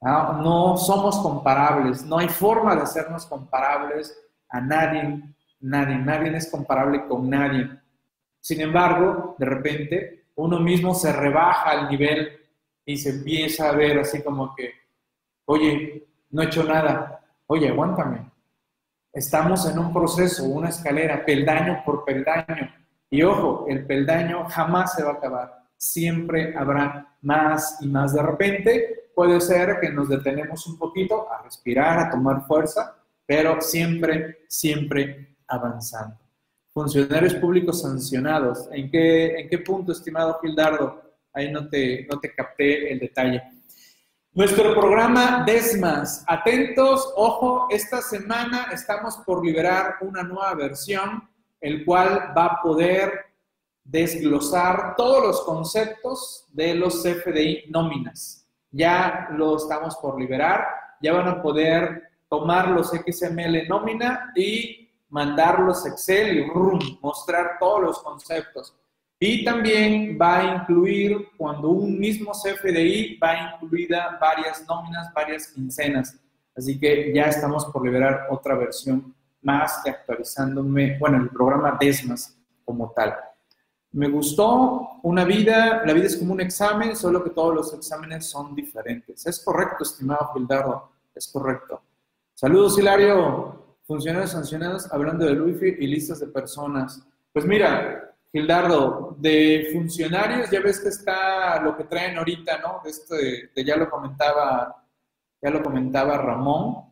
[0.00, 2.04] No, somos comparables.
[2.04, 4.16] No hay forma de hacernos comparables
[4.48, 5.22] a nadie.
[5.60, 5.96] Nadie.
[5.96, 7.68] Nadie es comparable con nadie.
[8.40, 12.30] Sin embargo, de repente, uno mismo se rebaja al nivel
[12.84, 14.72] y se empieza a ver así como que,
[15.44, 17.20] oye, no he hecho nada.
[17.46, 18.30] Oye, aguántame.
[19.12, 22.72] Estamos en un proceso, una escalera, peldaño por peldaño.
[23.10, 25.64] Y ojo, el peldaño jamás se va a acabar.
[25.76, 28.14] Siempre habrá más y más.
[28.14, 32.96] De repente puede ser que nos detenemos un poquito a respirar, a tomar fuerza,
[33.26, 36.16] pero siempre, siempre avanzando.
[36.72, 38.68] Funcionarios públicos sancionados.
[38.72, 41.02] ¿En qué, en qué punto, estimado Gildardo?
[41.32, 43.42] Ahí no te, no te capté el detalle.
[44.32, 46.24] Nuestro programa Desmas.
[46.26, 51.28] Atentos, ojo, esta semana estamos por liberar una nueva versión,
[51.60, 53.12] el cual va a poder
[53.82, 58.39] desglosar todos los conceptos de los CFDI nóminas.
[58.70, 60.66] Ya lo estamos por liberar,
[61.00, 67.98] ya van a poder tomar los XML nómina y mandarlos Excel y mostrar todos los
[68.00, 68.74] conceptos.
[69.18, 76.18] Y también va a incluir, cuando un mismo CFDI va incluida varias nóminas, varias quincenas.
[76.56, 82.36] Así que ya estamos por liberar otra versión más que actualizándome, bueno, el programa Desmas
[82.64, 83.14] como tal.
[83.92, 88.26] Me gustó una vida, la vida es como un examen, solo que todos los exámenes
[88.26, 89.26] son diferentes.
[89.26, 91.82] Es correcto, estimado Gildardo, es correcto.
[92.34, 93.58] Saludos, Hilario.
[93.82, 97.04] Funcionarios sancionados hablando del wifi y listas de personas.
[97.32, 102.80] Pues mira, Gildardo, de funcionarios ya ves que está lo que traen ahorita, ¿no?
[102.84, 104.84] De este, de ya lo comentaba,
[105.42, 106.84] ya lo comentaba Ramón,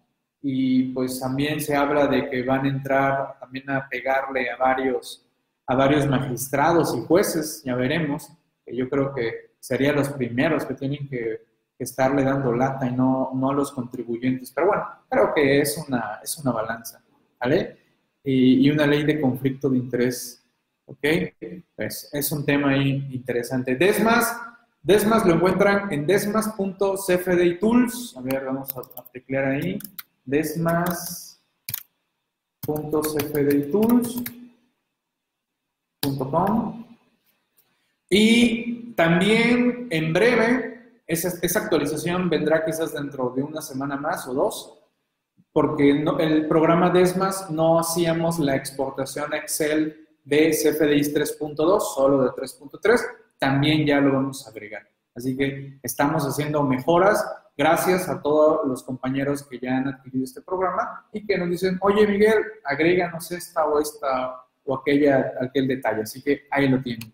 [0.43, 5.28] y pues también se habla de que van a entrar también a pegarle a varios
[5.69, 8.33] a varios magistrados y jueces, ya veremos,
[8.65, 11.47] que yo creo que serían los primeros que tienen que,
[11.79, 14.51] estarle dando lata y no, no a los contribuyentes.
[14.51, 17.01] Pero bueno, creo que es una, es una balanza,
[17.39, 17.77] ¿vale?
[18.25, 20.45] Y, una ley de conflicto de interés,
[20.87, 21.07] ¿ok?
[21.77, 23.77] Pues es un tema ahí interesante.
[23.77, 24.37] Desmas,
[24.83, 28.17] Desmas lo encuentran en desmas.cfdtools.
[28.17, 29.79] A ver, vamos a, a teclear ahí.
[38.11, 44.35] Y también en breve, esa, esa, actualización vendrá quizás dentro de una semana más o
[44.35, 44.79] dos,
[45.53, 53.01] porque el programa Desmas no hacíamos la exportación Excel de CFDI 3.2, solo de 3.3,
[53.39, 54.87] también ya lo vamos a agregar.
[55.15, 57.25] Así que estamos haciendo mejoras
[57.57, 61.77] gracias a todos los compañeros que ya han adquirido este programa y que nos dicen,
[61.81, 66.03] oye Miguel, agréganos esta o esta o aquella, aquel detalle.
[66.03, 67.13] Así que ahí lo tienen.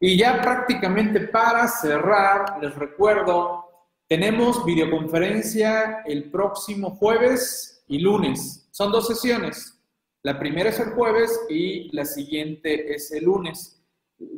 [0.00, 3.64] Y ya prácticamente para cerrar, les recuerdo,
[4.08, 8.68] tenemos videoconferencia el próximo jueves y lunes.
[8.70, 9.78] Son dos sesiones.
[10.22, 13.80] La primera es el jueves y la siguiente es el lunes.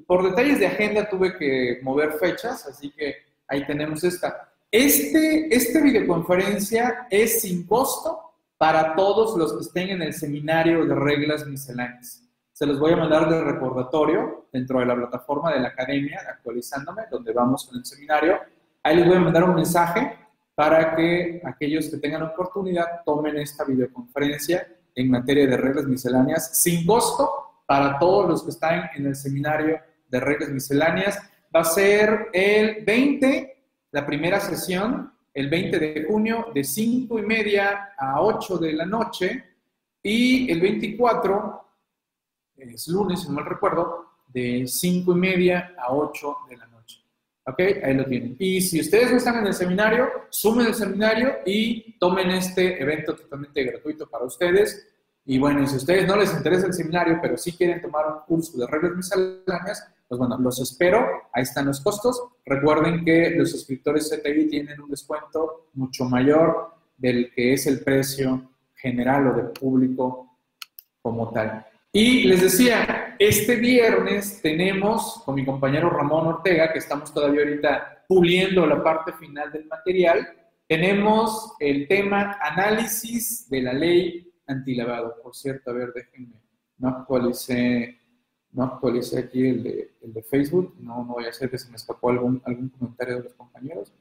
[0.06, 3.14] Por detalles de agenda tuve que mover fechas, así que
[3.46, 4.52] ahí tenemos esta.
[4.70, 8.20] Este, esta videoconferencia es sin costo
[8.58, 12.27] para todos los que estén en el seminario de reglas misceláneas
[12.58, 17.02] se los voy a mandar de recordatorio dentro de la plataforma de la academia, actualizándome,
[17.08, 18.36] donde vamos con el seminario.
[18.82, 20.18] Ahí les voy a mandar un mensaje
[20.56, 26.84] para que aquellos que tengan oportunidad tomen esta videoconferencia en materia de reglas misceláneas sin
[26.84, 27.30] costo
[27.64, 29.78] para todos los que están en el seminario
[30.08, 31.16] de reglas misceláneas.
[31.54, 33.56] Va a ser el 20,
[33.92, 38.84] la primera sesión, el 20 de junio, de 5 y media a 8 de la
[38.84, 39.44] noche,
[40.02, 41.67] y el 24
[42.58, 47.00] es lunes, si no mal recuerdo, de 5 y media a 8 de la noche.
[47.46, 47.60] ¿Ok?
[47.82, 48.36] Ahí lo tienen.
[48.38, 53.16] Y si ustedes no están en el seminario, sumen el seminario y tomen este evento
[53.16, 54.86] totalmente gratuito para ustedes.
[55.24, 58.58] Y bueno, si ustedes no les interesa el seminario, pero sí quieren tomar un curso
[58.58, 61.06] de reglas misceláneas, pues bueno, los espero.
[61.32, 62.22] Ahí están los costos.
[62.44, 68.50] Recuerden que los suscriptores CTI tienen un descuento mucho mayor del que es el precio
[68.74, 70.36] general o del público
[71.02, 71.66] como tal.
[72.00, 78.04] Y les decía, este viernes tenemos con mi compañero Ramón Ortega, que estamos todavía ahorita
[78.06, 80.28] puliendo la parte final del material,
[80.68, 85.16] tenemos el tema análisis de la ley antilavado.
[85.20, 86.40] Por cierto, a ver, déjenme,
[86.76, 87.98] no actualicé,
[88.52, 91.68] no actualicé aquí el de, el de Facebook, no, no voy a hacer que se
[91.68, 93.92] me escapó algún, algún comentario de los compañeros.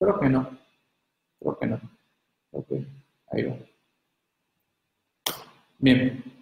[0.00, 0.58] Creo que no,
[1.38, 1.80] creo que no.
[2.50, 2.72] Ok,
[3.30, 3.56] ahí va.
[5.78, 6.33] Bien.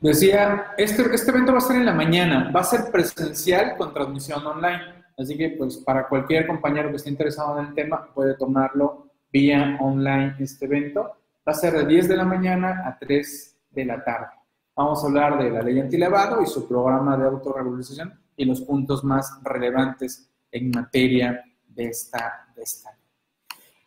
[0.00, 3.94] Decía, este, este evento va a ser en la mañana, va a ser presencial con
[3.94, 8.34] transmisión online, así que pues para cualquier compañero que esté interesado en el tema puede
[8.34, 11.02] tomarlo vía online este evento.
[11.48, 14.28] Va a ser de 10 de la mañana a 3 de la tarde.
[14.74, 19.02] Vamos a hablar de la ley antilavado y su programa de autorregulación y los puntos
[19.02, 22.90] más relevantes en materia de esta, de esta.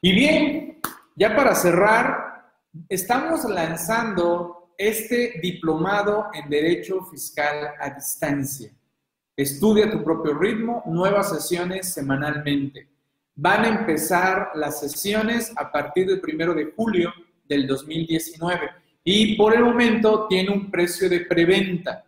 [0.01, 0.79] Y bien,
[1.15, 2.51] ya para cerrar,
[2.87, 8.71] estamos lanzando este diplomado en Derecho Fiscal a Distancia.
[9.35, 12.87] Estudia tu propio ritmo, nuevas sesiones semanalmente.
[13.35, 17.13] Van a empezar las sesiones a partir del primero de julio
[17.45, 18.69] del 2019
[19.03, 22.05] y por el momento tiene un precio de preventa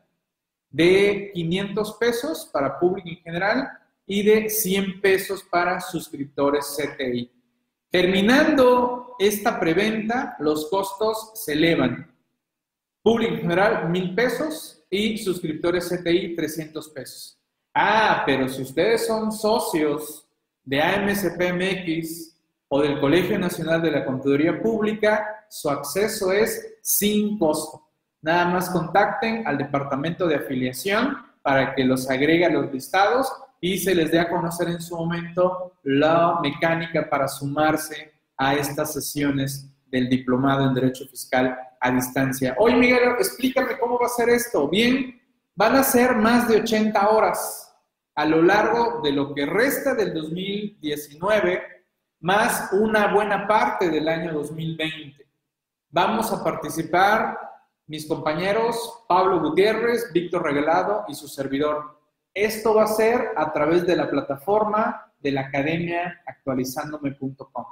[0.69, 3.67] de 500 pesos para público en general
[4.05, 7.29] y de 100 pesos para suscriptores CTI.
[7.89, 12.10] Terminando esta preventa, los costos se elevan.
[13.01, 17.39] Público en general, mil pesos y suscriptores CTI, 300 pesos.
[17.73, 20.27] Ah, pero si ustedes son socios
[20.63, 22.35] de AMSPMX
[22.67, 27.87] o del Colegio Nacional de la Contaduría Pública, su acceso es sin costo.
[28.21, 33.77] Nada más contacten al departamento de afiliación para que los agregue a los listados y
[33.77, 39.70] se les dé a conocer en su momento la mecánica para sumarse a estas sesiones
[39.91, 42.55] del diplomado en Derecho Fiscal a distancia.
[42.57, 44.67] Oye, Miguel, explícame cómo va a ser esto.
[44.67, 45.21] Bien,
[45.55, 47.71] Van a ser más de 80 horas
[48.15, 51.61] a lo largo de lo que resta del 2019,
[52.21, 55.27] más una buena parte del año 2020.
[55.89, 57.37] Vamos a participar
[57.85, 61.99] mis compañeros Pablo Gutiérrez, Víctor Regalado y su servidor.
[62.33, 67.65] Esto va a ser a través de la plataforma de la academia actualizándome.com.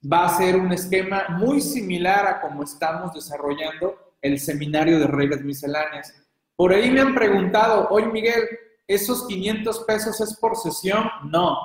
[0.00, 5.42] Va a ser un esquema muy similar a como estamos desarrollando el seminario de reglas
[5.42, 6.14] misceláneas.
[6.56, 8.48] Por ahí me han preguntado, oye Miguel,
[8.86, 11.04] ¿esos 500 pesos es por sesión?
[11.30, 11.56] No,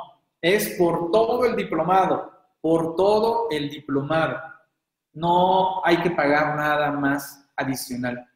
[0.42, 2.32] es por todo el diplomado,
[2.62, 4.38] por todo el diplomado.
[5.14, 8.30] No hay que pagar nada más adicional.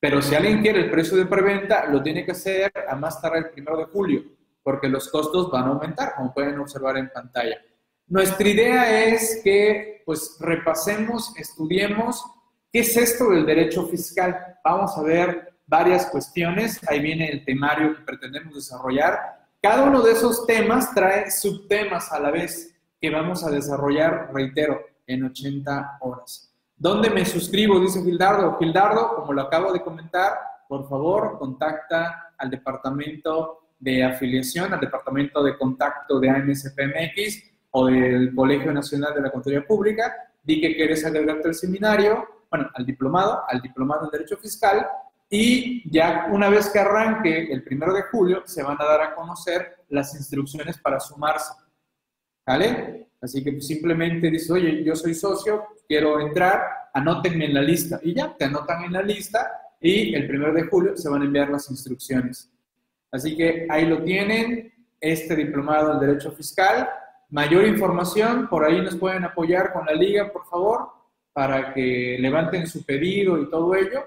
[0.00, 3.38] Pero si alguien quiere el precio de preventa, lo tiene que hacer a más tarde
[3.38, 4.22] el primero de julio,
[4.62, 7.56] porque los costos van a aumentar, como pueden observar en pantalla.
[8.12, 12.22] Nuestra idea es que pues repasemos, estudiemos
[12.70, 14.58] qué es esto del derecho fiscal.
[14.62, 19.48] Vamos a ver varias cuestiones, ahí viene el temario que pretendemos desarrollar.
[19.62, 24.78] Cada uno de esos temas trae subtemas a la vez que vamos a desarrollar, reitero,
[25.06, 26.54] en 80 horas.
[26.76, 27.80] ¿Dónde me suscribo?
[27.80, 28.58] Dice Gildardo.
[28.58, 30.34] Gildardo, como lo acabo de comentar,
[30.68, 38.34] por favor, contacta al departamento de afiliación, al departamento de contacto de AMSPMX o del
[38.34, 40.30] Colegio Nacional de la Contaduría Pública.
[40.42, 44.86] Di que quieres agregarte al seminario, bueno, al diplomado, al diplomado en Derecho Fiscal,
[45.28, 49.14] y ya una vez que arranque el primero de julio, se van a dar a
[49.14, 51.54] conocer las instrucciones para sumarse.
[52.46, 53.08] ¿Vale?
[53.20, 56.60] Así que simplemente dices, oye, yo soy socio, quiero entrar,
[56.92, 58.00] anótenme en la lista.
[58.02, 59.50] Y ya, te anotan en la lista
[59.80, 62.50] y el primero de julio se van a enviar las instrucciones.
[63.10, 66.88] Así que ahí lo tienen, este diplomado en Derecho Fiscal.
[67.32, 70.90] Mayor información, por ahí nos pueden apoyar con la liga, por favor,
[71.32, 74.06] para que levanten su pedido y todo ello.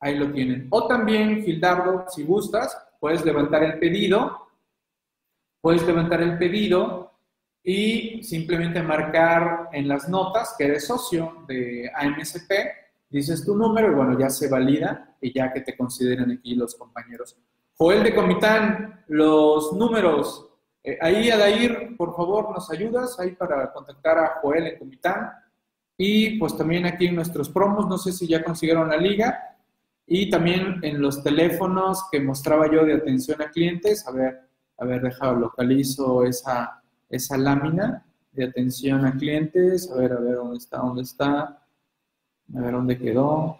[0.00, 0.66] Ahí lo tienen.
[0.70, 4.48] O también, Gildardo, si gustas, puedes levantar el pedido.
[5.60, 7.12] Puedes levantar el pedido
[7.62, 12.50] y simplemente marcar en las notas que eres socio de AMSP,
[13.10, 16.74] dices tu número y bueno, ya se valida y ya que te consideren aquí los
[16.74, 17.36] compañeros.
[17.74, 20.55] Joel de Comitán, los números.
[20.86, 25.32] Eh, ahí, Adair, por favor, nos ayudas ahí para contactar a Joel en Comitán.
[25.98, 29.58] Y pues también aquí en nuestros promos, no sé si ya consiguieron la liga.
[30.06, 34.06] Y también en los teléfonos que mostraba yo de atención a clientes.
[34.06, 39.90] A ver, a ver, déjalo, localizo esa, esa lámina de atención a clientes.
[39.90, 41.66] A ver, a ver dónde está, dónde está.
[42.54, 43.58] A ver dónde quedó.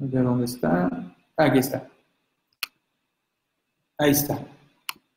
[0.00, 0.90] A ver dónde está.
[1.36, 1.86] Aquí está.
[3.96, 4.55] Ahí está.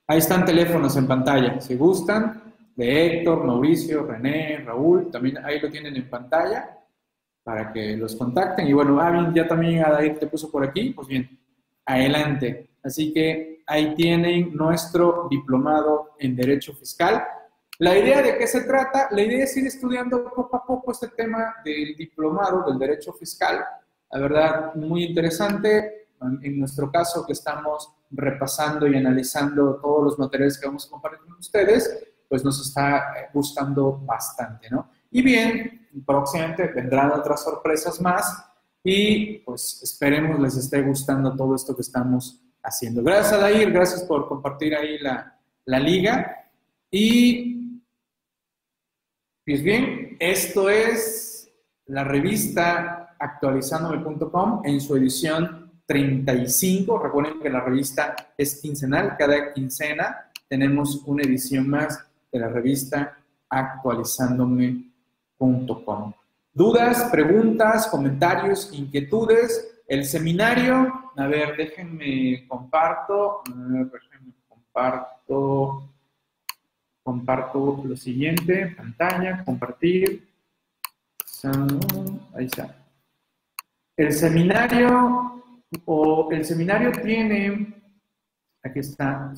[0.09, 1.61] Ahí están teléfonos en pantalla.
[1.61, 6.79] Si gustan, de Héctor, Mauricio, René, Raúl, también ahí lo tienen en pantalla
[7.43, 8.67] para que los contacten.
[8.67, 10.93] Y bueno, ah, ya también Adair te puso por aquí.
[10.95, 11.29] Pues bien,
[11.85, 12.71] adelante.
[12.81, 17.23] Así que ahí tienen nuestro diplomado en Derecho Fiscal.
[17.77, 21.09] La idea de qué se trata, la idea es ir estudiando poco a poco este
[21.09, 23.63] tema del diplomado del Derecho Fiscal.
[24.11, 26.07] La verdad, muy interesante.
[26.41, 31.19] En nuestro caso, que estamos repasando y analizando todos los materiales que vamos a compartir
[31.19, 34.91] con ustedes, pues nos está gustando bastante, ¿no?
[35.11, 38.45] Y bien, próximamente vendrán otras sorpresas más
[38.83, 43.03] y pues esperemos les esté gustando todo esto que estamos haciendo.
[43.03, 45.35] Gracias, Adair, gracias por compartir ahí la,
[45.79, 46.49] liga.
[46.91, 47.81] Y,
[49.45, 51.51] pues bien, esto es
[51.85, 55.58] la revista actualizandome.com en su edición
[55.89, 56.97] 35.
[56.99, 63.17] Recuerden que la revista es quincenal, cada quincena tenemos una edición más de la revista
[63.49, 66.13] actualizandome.com.
[66.53, 75.89] Dudas, preguntas, comentarios, inquietudes, el seminario, a ver, déjenme comparto, déjenme comparto,
[77.01, 80.29] comparto lo siguiente, pantalla, compartir,
[82.35, 82.75] ahí está.
[83.97, 85.38] El seminario,
[85.85, 87.81] o el seminario tiene,
[88.63, 89.31] aquí está,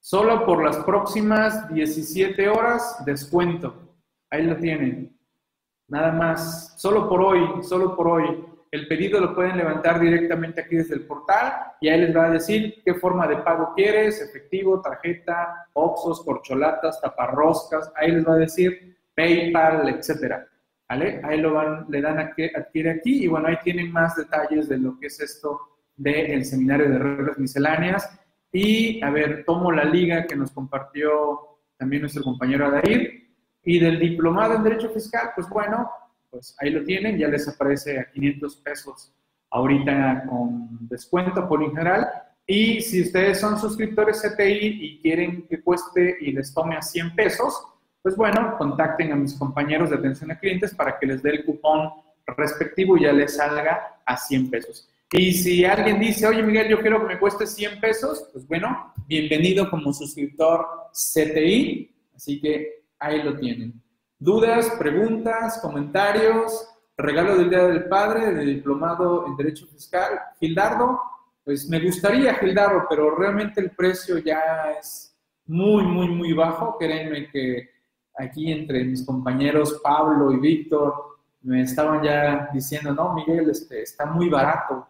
[0.00, 3.94] solo por las próximas 17 horas descuento,
[4.30, 5.16] ahí lo tienen,
[5.88, 8.44] nada más, solo por hoy, solo por hoy.
[8.72, 12.30] El pedido lo pueden levantar directamente aquí desde el portal y ahí les va a
[12.30, 18.38] decir qué forma de pago quieres, efectivo, tarjeta, oxos, corcholatas, taparroscas, ahí les va a
[18.38, 20.46] decir PayPal, etcétera.
[20.88, 21.20] ¿Vale?
[21.24, 24.68] Ahí lo van, le dan a que adquiere aquí y bueno, ahí tienen más detalles
[24.68, 25.60] de lo que es esto
[25.96, 28.08] del seminario de reglas misceláneas.
[28.52, 31.40] Y a ver, tomo la liga que nos compartió
[31.76, 33.26] también nuestro compañero Adair.
[33.64, 35.90] Y del diplomado en Derecho Fiscal, pues bueno,
[36.30, 39.12] pues ahí lo tienen, ya les aparece a 500 pesos
[39.50, 42.08] ahorita con descuento por en general.
[42.46, 47.16] Y si ustedes son suscriptores CTI y quieren que cueste y les tome a 100
[47.16, 47.66] pesos,
[48.06, 51.44] pues bueno, contacten a mis compañeros de atención a clientes para que les dé el
[51.44, 51.90] cupón
[52.24, 54.88] respectivo y ya les salga a 100 pesos.
[55.10, 58.94] Y si alguien dice, oye Miguel, yo quiero que me cueste 100 pesos, pues bueno,
[59.08, 61.92] bienvenido como suscriptor CTI.
[62.14, 63.82] Así que ahí lo tienen.
[64.20, 66.64] Dudas, preguntas, comentarios,
[66.96, 70.12] regalo del Día del Padre, de diplomado en Derecho Fiscal.
[70.38, 71.00] Gildardo,
[71.42, 75.12] pues me gustaría, Gildardo, pero realmente el precio ya es
[75.46, 76.78] muy, muy, muy bajo.
[76.78, 77.74] Créanme que
[78.18, 80.94] aquí entre mis compañeros Pablo y Víctor
[81.42, 84.86] me estaban ya diciendo, no, Miguel, este, está muy barato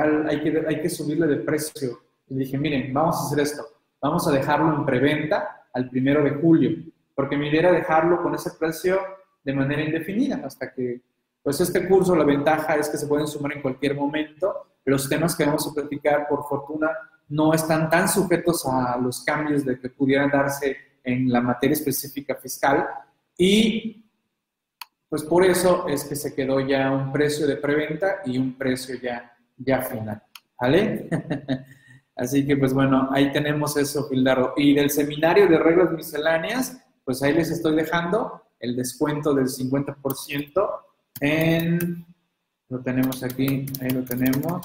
[0.00, 2.00] hay, que, hay que subirle de precio.
[2.28, 3.64] Y dije, miren, vamos a hacer esto,
[4.00, 6.70] vamos a dejarlo en preventa al primero de julio,
[7.14, 8.98] porque mi idea era dejarlo con ese precio
[9.42, 11.02] de manera indefinida hasta que,
[11.42, 15.36] pues este curso, la ventaja es que se pueden sumar en cualquier momento, los temas
[15.36, 16.90] que vamos a platicar, por fortuna,
[17.28, 22.34] no están tan sujetos a los cambios de que pudieran darse en la materia específica
[22.34, 22.88] fiscal
[23.38, 24.04] y
[25.08, 28.96] pues por eso es que se quedó ya un precio de preventa y un precio
[29.00, 30.22] ya ya final.
[30.60, 31.08] ¿Vale?
[32.16, 34.54] Así que pues bueno, ahí tenemos eso, Gildardo.
[34.56, 40.70] Y del seminario de reglas misceláneas, pues ahí les estoy dejando el descuento del 50%
[41.20, 42.06] en,
[42.68, 44.64] lo tenemos aquí, ahí lo tenemos,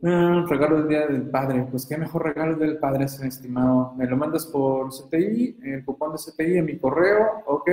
[0.05, 1.65] Regalo del Día del Padre.
[1.71, 3.93] Pues qué mejor regalo del Padre, estimado.
[3.97, 7.41] Me lo mandas por CTI, el cupón de CTI en mi correo.
[7.47, 7.69] Ok.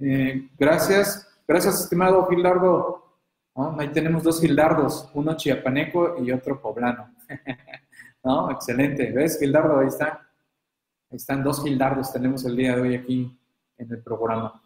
[0.00, 1.40] Eh, gracias.
[1.46, 3.20] Gracias, estimado Gildardo.
[3.54, 7.14] Ahí tenemos dos Gildardos, uno chiapaneco y otro poblano.
[8.24, 8.50] ¿No?
[8.50, 9.12] Excelente.
[9.12, 9.78] ¿Ves, Gildardo?
[9.78, 10.28] Ahí está.
[11.08, 13.38] Ahí están dos Gildardos, tenemos el día de hoy aquí
[13.78, 14.60] en el programa.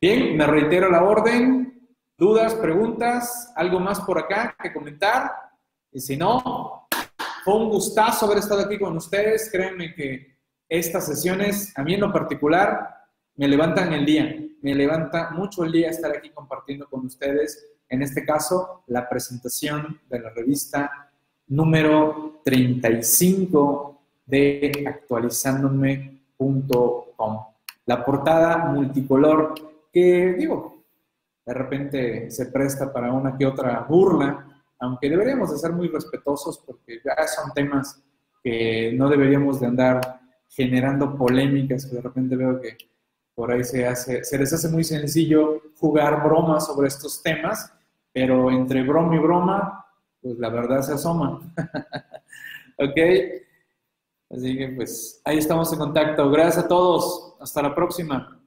[0.00, 1.88] Bien, me reitero la orden.
[2.16, 3.52] ¿Dudas, preguntas?
[3.56, 5.49] ¿Algo más por acá que comentar?
[5.92, 6.88] Y si no,
[7.44, 9.50] fue un gustazo haber estado aquí con ustedes.
[9.50, 10.36] Créanme que
[10.68, 12.88] estas sesiones, a mí en lo particular,
[13.36, 14.36] me levantan el día.
[14.62, 20.00] Me levanta mucho el día estar aquí compartiendo con ustedes, en este caso, la presentación
[20.08, 21.10] de la revista
[21.48, 27.44] número 35 de actualizándome.com.
[27.86, 29.54] La portada multicolor
[29.92, 30.84] que, digo,
[31.44, 34.49] de repente se presta para una que otra burla,
[34.80, 38.02] aunque deberíamos de ser muy respetuosos porque ya son temas
[38.42, 42.76] que no deberíamos de andar generando polémicas, que de repente veo que
[43.34, 47.72] por ahí se, hace, se les hace muy sencillo jugar bromas sobre estos temas,
[48.12, 49.86] pero entre broma y broma
[50.20, 51.40] pues la verdad se asoma.
[52.78, 52.98] ok.
[54.30, 56.30] Así que pues ahí estamos en contacto.
[56.30, 57.36] Gracias a todos.
[57.40, 58.39] Hasta la próxima.